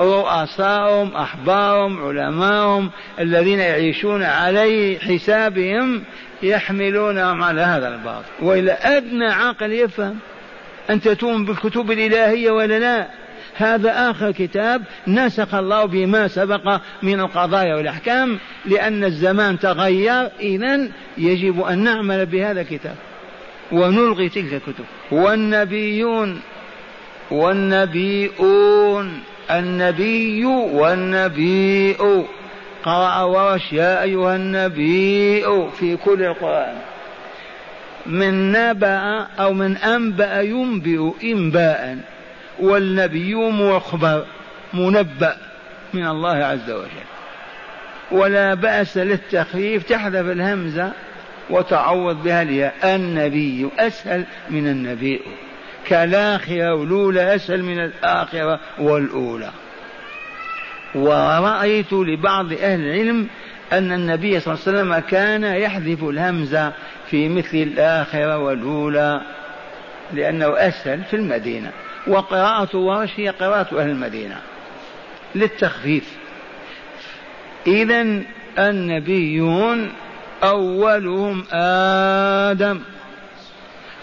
رؤساءهم 0.00 1.16
أحبارهم 1.16 2.08
علماءهم 2.08 2.90
الذين 3.20 3.58
يعيشون 3.58 4.22
علي 4.22 4.98
حسابهم 5.00 6.02
يحملونهم 6.42 7.42
على 7.42 7.60
هذا 7.60 7.88
الباطل. 7.88 8.24
وإلى 8.42 8.72
أدنى 8.72 9.26
عقل 9.26 9.72
يفهم. 9.72 10.18
أنت 10.90 11.08
تؤمن 11.08 11.44
بالكتب 11.44 11.90
الإلهية 11.90 12.50
ولا 12.50 12.78
لا؟ 12.78 13.25
هذا 13.56 14.10
آخر 14.10 14.30
كتاب 14.30 14.82
نسخ 15.06 15.54
الله 15.54 15.84
بما 15.84 16.28
سبق 16.28 16.80
من 17.02 17.20
القضايا 17.20 17.74
والأحكام 17.74 18.38
لأن 18.66 19.04
الزمان 19.04 19.58
تغير 19.58 20.28
إذا 20.40 20.88
يجب 21.18 21.60
أن 21.60 21.78
نعمل 21.78 22.26
بهذا 22.26 22.60
الكتاب 22.60 22.94
ونلغي 23.72 24.28
تلك 24.28 24.52
الكتب. 24.54 24.84
والنبيون 25.10 26.40
والنبيون 27.30 29.20
النبي 29.50 30.44
والنبي 30.44 31.96
قرأ 32.84 33.22
ورش 33.22 33.72
يا 33.72 34.02
أيها 34.02 34.36
النبي 34.36 35.42
في 35.78 35.96
كل 35.96 36.22
القرآن. 36.22 36.74
من 38.06 38.52
نبأ 38.52 39.26
أو 39.38 39.52
من 39.52 39.76
أنبأ 39.76 40.40
ينبئ 40.40 41.12
إنباء. 41.24 41.98
والنبي 42.60 43.34
مخبر 43.34 44.24
منبأ 44.74 45.36
من 45.94 46.06
الله 46.06 46.44
عز 46.44 46.70
وجل. 46.70 47.06
ولا 48.10 48.54
بأس 48.54 48.96
للتخفيف 48.98 49.82
تحذف 49.82 50.30
الهمزة 50.30 50.92
وتعوض 51.50 52.22
بها 52.22 52.42
الياء 52.42 52.96
النبي 52.96 53.68
أسهل 53.78 54.24
من 54.50 54.68
النبي. 54.68 55.20
كالآخرة 55.86 56.74
والأولى 56.74 57.34
أسهل 57.34 57.62
من 57.62 57.78
الآخرة 57.78 58.60
والأولى. 58.78 59.50
ورأيت 60.94 61.92
لبعض 61.92 62.52
أهل 62.52 62.80
العلم 62.80 63.28
أن 63.72 63.92
النبي 63.92 64.40
صلى 64.40 64.54
الله 64.54 64.64
عليه 64.66 64.78
وسلم 64.78 64.98
كان 64.98 65.44
يحذف 65.44 66.04
الهمزة 66.04 66.72
في 67.10 67.28
مثل 67.28 67.56
الآخرة 67.56 68.38
والأولى 68.38 69.20
لأنه 70.12 70.46
أسهل 70.56 71.04
في 71.04 71.16
المدينة. 71.16 71.72
وقراءة 72.06 72.76
ورش 72.76 73.10
هي 73.16 73.28
قراءة 73.28 73.80
أهل 73.80 73.90
المدينة. 73.90 74.36
للتخفيف. 75.34 76.16
إذا 77.66 78.22
النبيون 78.58 79.92
أولهم 80.42 81.44
آدم 81.52 82.80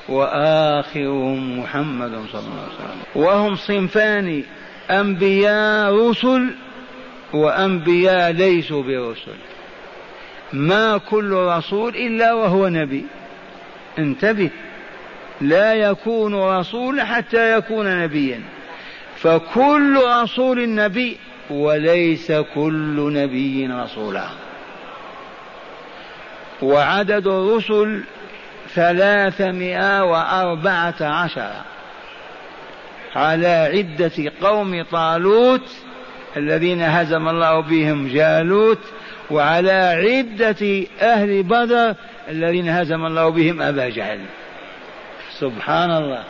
وآخرهم 0.10 1.60
محمد 1.60 2.10
صلى 2.10 2.42
الله 2.42 2.62
عليه 2.62 2.76
وسلم. 2.76 3.02
وهم 3.16 3.56
صنفان 3.56 4.44
أنبياء 4.92 6.10
رسل 6.10 6.50
وأنبياء 7.34 8.32
ليسوا 8.32 8.84
برسل. 8.84 9.38
ما 10.54 10.98
كل 10.98 11.34
رسول 11.34 11.96
إلا 11.96 12.34
وهو 12.34 12.68
نبي. 12.68 13.06
انتبه. 14.00 14.50
لا 15.42 15.74
يكون 15.74 16.36
رسولا 16.36 17.06
حتى 17.06 17.58
يكون 17.58 18.04
نبيا. 18.04 18.42
فكل 19.18 20.00
رسول 20.24 20.76
نبي 20.76 21.18
وليس 21.50 22.32
كل 22.32 23.14
نبي 23.14 23.68
رسولا. 23.68 24.28
وعدد 26.62 27.28
الرسل 27.28 28.04
ثلاثمائة 28.74 30.04
وأربعة 30.04 30.96
عشر. 31.02 31.52
على 33.16 33.48
عدة 33.48 34.32
قوم 34.42 34.84
طالوت 34.84 35.70
الذين 36.38 36.82
هزم 36.82 37.28
الله 37.28 37.60
بهم 37.60 38.08
جالوت 38.08 38.80
وعلى 39.32 39.72
عدة 39.72 40.86
أهل 41.02 41.44
بدر 41.44 41.96
الذين 42.30 42.70
هزم 42.70 43.06
الله 43.06 43.30
بهم 43.30 43.62
أبا 43.62 43.90
جهل. 43.90 44.20
سبحان 45.40 45.92
الله. 45.92 46.24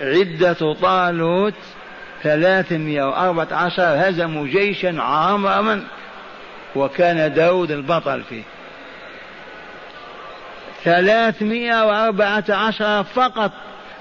عدة 0.00 0.74
طالوت 0.74 1.54
ثلاثمائة 2.22 3.02
وأربعة 3.02 3.48
عشر 3.52 3.82
هزموا 3.82 4.46
جيشا 4.46 5.02
عامرا 5.02 5.84
وكان 6.76 7.34
داود 7.34 7.70
البطل 7.70 8.22
فيه. 8.22 8.42
ثلاثمائة 10.84 11.84
وأربعة 11.84 12.44
عشر 12.48 13.04
فقط 13.04 13.52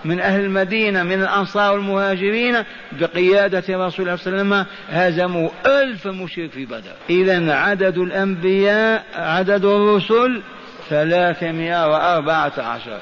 من 0.05 0.19
أهل 0.19 0.39
المدينة 0.39 1.03
من 1.03 1.21
الأنصار 1.21 1.73
والمهاجرين 1.73 2.63
بقيادة 2.91 3.59
رسول 3.59 3.75
الله 3.75 3.87
صلى 3.89 4.07
الله 4.07 4.07
عليه 4.07 4.15
وسلم 4.15 4.65
هزموا 4.89 5.49
ألف 5.65 6.07
مشرك 6.07 6.51
في 6.51 6.65
بدر. 6.65 6.91
إذا 7.09 7.53
عدد 7.53 7.97
الأنبياء 7.97 9.05
عدد 9.15 9.65
الرسل 9.65 10.41
ثلاثمائة 10.89 11.87
وأربعة 11.87 12.53
عشر. 12.57 13.01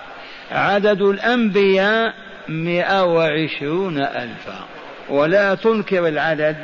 عدد 0.52 1.02
الأنبياء 1.02 2.14
مئة 2.50 3.04
وعشرون 3.04 3.98
ألفا. 3.98 4.66
ولا 5.10 5.56
تنكر 5.56 6.08
العدد. 6.08 6.56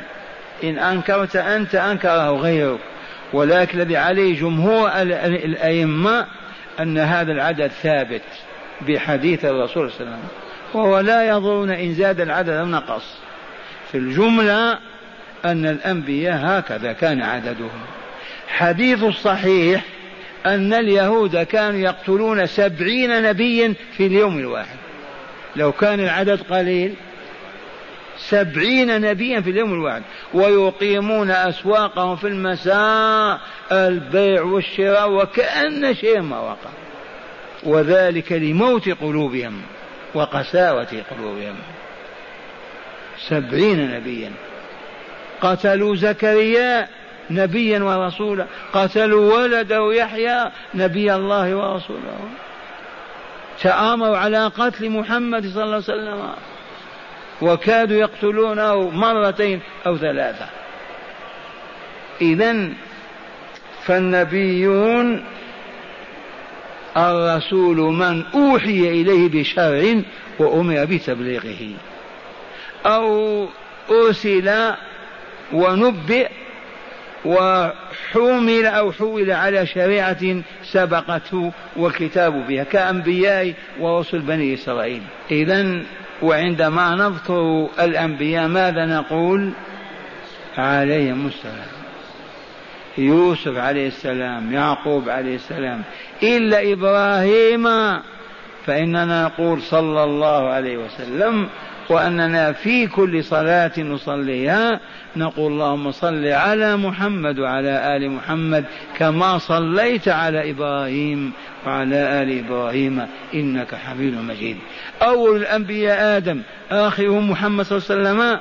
إن 0.64 0.78
أنكرت 0.78 1.36
أنت 1.36 1.74
أنكره 1.74 2.30
غيرك. 2.30 2.80
ولكن 3.32 3.80
الذي 3.80 3.96
عليه 3.96 4.40
جمهور 4.40 4.90
الأئمة 5.02 6.26
أن 6.80 6.98
هذا 6.98 7.32
العدد 7.32 7.66
ثابت 7.66 8.22
بحديث 8.88 9.44
الرسول 9.44 9.90
صلى 9.90 10.00
الله 10.00 10.12
عليه 10.12 10.24
وسلم. 10.24 10.28
وهو 10.74 11.00
لا 11.00 11.28
يظن 11.28 11.70
إن 11.70 11.94
زاد 11.94 12.20
العدد 12.20 12.48
أم 12.48 12.70
نقص. 12.70 13.18
في 13.92 13.98
الجملة 13.98 14.78
أن 15.44 15.66
الأنبياء 15.66 16.40
هكذا 16.44 16.92
كان 16.92 17.22
عددهم. 17.22 17.80
حديث 18.48 19.02
الصحيح 19.02 19.84
أن 20.46 20.74
اليهود 20.74 21.36
كانوا 21.36 21.80
يقتلون 21.80 22.46
سبعين 22.46 23.22
نبيا 23.22 23.74
في 23.96 24.06
اليوم 24.06 24.38
الواحد. 24.38 24.76
لو 25.56 25.72
كان 25.72 26.00
العدد 26.00 26.42
قليل 26.42 26.94
سبعين 28.18 29.00
نبيا 29.00 29.40
في 29.40 29.50
اليوم 29.50 29.72
الواحد. 29.72 30.02
ويقيمون 30.34 31.30
أسواقهم 31.30 32.16
في 32.16 32.26
المساء 32.26 33.40
البيع 33.72 34.42
والشراء 34.42 35.10
وكأن 35.10 35.94
شيء 35.94 36.20
ما 36.20 36.40
وقع. 36.40 36.70
وذلك 37.62 38.32
لموت 38.32 38.88
قلوبهم 38.88 39.62
وقساوة 40.14 41.02
قلوبهم. 41.10 41.56
سبعين 43.28 43.90
نبيا. 43.90 44.30
قتلوا 45.40 45.96
زكريا 45.96 46.88
نبيا 47.30 47.78
ورسولا 47.78 48.46
قتلوا 48.72 49.34
ولده 49.34 49.92
يحيى 49.92 50.50
نبي 50.74 51.14
الله 51.14 51.56
ورسوله. 51.56 52.18
تآمروا 53.62 54.16
على 54.16 54.46
قتل 54.46 54.90
محمد 54.90 55.46
صلى 55.46 55.62
الله 55.62 55.74
عليه 55.74 55.76
وسلم. 55.76 56.30
وكادوا 57.42 57.96
يقتلونه 57.96 58.90
مرتين 58.90 59.60
أو 59.86 59.96
ثلاثة. 59.96 60.46
إذا 62.20 62.68
فالنبيون 63.84 65.24
الرسول 66.96 67.76
من 67.76 68.24
أوحي 68.34 68.80
إليه 68.88 69.28
بشرع 69.28 70.02
وأمر 70.38 70.84
بتبليغه. 70.84 71.74
أو 72.86 73.46
أرسل 73.90 74.72
ونبئ 75.52 76.28
وحمل 77.24 78.66
أو 78.66 78.92
حول 78.92 79.30
على 79.30 79.66
شريعة 79.66 80.42
سبقته 80.64 81.52
والكتاب 81.76 82.46
بها 82.46 82.64
كأنبياء 82.64 83.54
ورسل 83.80 84.18
بني 84.18 84.54
إسرائيل. 84.54 85.02
إذا 85.30 85.82
وعندما 86.22 86.94
نذكر 86.94 87.68
الأنبياء 87.80 88.48
ماذا 88.48 88.86
نقول؟ 88.86 89.50
عليهم 90.58 91.26
السلام. 91.26 91.72
يوسف 92.98 93.56
عليه 93.56 93.86
السلام 93.86 94.52
يعقوب 94.52 95.08
عليه 95.08 95.34
السلام 95.34 95.82
إلا 96.22 96.72
إبراهيم 96.72 97.66
فإننا 98.66 99.24
نقول 99.24 99.62
صلى 99.62 100.04
الله 100.04 100.48
عليه 100.48 100.76
وسلم 100.76 101.48
وأننا 101.90 102.52
في 102.52 102.86
كل 102.86 103.24
صلاة 103.24 103.72
نصليها 103.78 104.80
نقول 105.16 105.52
اللهم 105.52 105.90
صل 105.90 106.26
على 106.26 106.76
محمد 106.76 107.38
وعلى 107.38 107.96
آل 107.96 108.10
محمد 108.10 108.64
كما 108.98 109.38
صليت 109.38 110.08
على 110.08 110.50
إبراهيم 110.50 111.32
وعلى 111.66 112.22
آل 112.22 112.44
إبراهيم 112.44 113.06
إنك 113.34 113.74
حميد 113.74 114.14
مجيد. 114.14 114.56
أول 115.02 115.36
الأنبياء 115.36 116.16
آدم 116.16 116.42
آخرهم 116.70 117.30
محمد 117.30 117.64
صلى 117.64 117.78
الله 117.78 118.10
عليه 118.10 118.10
وسلم. 118.10 118.40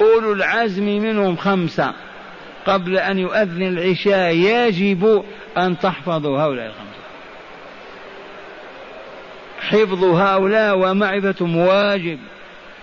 أولو 0.00 0.32
العزم 0.32 0.84
منهم 0.84 1.36
خمسة. 1.36 1.92
قبل 2.66 2.98
أن 2.98 3.18
يؤذن 3.18 3.62
العشاء 3.62 4.34
يجب 4.34 5.24
أن 5.58 5.78
تحفظوا 5.78 6.38
هؤلاء 6.38 6.66
الخمسة. 6.66 6.89
حفظ 9.70 10.04
هؤلاء 10.04 10.78
ومعرفتهم 10.78 11.56
واجب. 11.56 12.18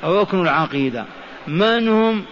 ركن 0.03 0.41
العقيدة. 0.41 1.05
من 1.47 1.87
هم؟ 1.87 2.23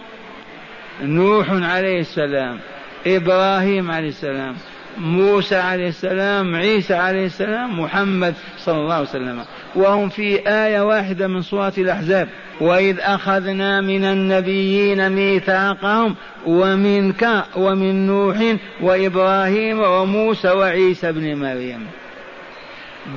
نوح 1.02 1.50
عليه 1.50 2.00
السلام 2.00 2.58
إبراهيم 3.06 3.90
عليه 3.90 4.08
السلام 4.08 4.54
موسى 4.98 5.56
عليه 5.56 5.88
السلام 5.88 6.56
عيسى 6.56 6.94
عليه 6.94 7.26
السلام 7.26 7.80
محمد 7.80 8.34
صلى 8.58 8.78
الله 8.78 8.94
عليه 8.94 9.08
وسلم. 9.08 9.44
وهم 9.74 10.08
في 10.08 10.48
آية 10.48 10.80
واحدة 10.80 11.28
من 11.28 11.42
سورة 11.42 11.72
الأحزاب. 11.78 12.28
وإذ 12.60 13.00
أخذنا 13.00 13.80
من 13.80 14.04
النبيين 14.04 15.12
ميثاقهم 15.12 16.14
ومنك 16.46 17.44
ومن 17.56 18.06
نوح 18.06 18.56
وإبراهيم 18.80 19.80
وموسى 19.80 20.48
وعيسى 20.48 21.08
ابن 21.08 21.34
مريم. 21.34 21.86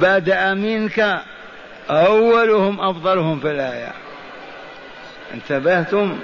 بدأ 0.01 0.53
منك 0.53 1.19
أولهم 1.89 2.81
أفضلهم 2.81 3.39
في 3.39 3.51
الآية. 3.51 3.93
انتبهتم؟ 5.33 6.19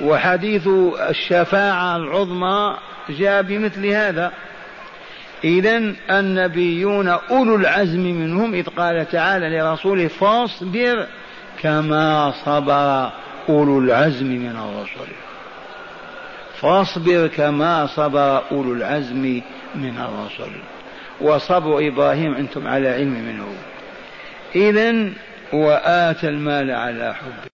وحديث 0.00 0.68
الشفاعة 1.08 1.96
العظمى 1.96 2.76
جاء 3.08 3.42
بمثل 3.42 3.86
هذا. 3.86 4.32
إذا 5.44 5.94
النبيون 6.10 7.08
أولو 7.08 7.56
العزم 7.56 8.00
منهم 8.00 8.54
إذ 8.54 8.66
قال 8.66 9.08
تعالى 9.10 9.58
لرسوله 9.58 10.08
فاصبر 10.08 11.06
كما 11.62 12.32
صبر 12.44 13.10
أولو 13.48 13.78
العزم 13.78 14.26
من 14.26 14.56
الرسل. 14.56 15.12
فاصبر 16.60 17.26
كما 17.26 17.86
صبر 17.86 18.42
أولو 18.52 18.72
العزم 18.72 19.40
من 19.74 19.98
الرسل. 19.98 20.52
وصبر 21.20 21.88
إبراهيم 21.88 22.34
أنتم 22.34 22.66
على 22.66 22.88
علم 22.88 23.12
منه. 23.12 23.46
إذا 24.54 25.12
وآتى 25.52 26.28
المال 26.28 26.70
على 26.70 27.14
حبه. 27.14 27.48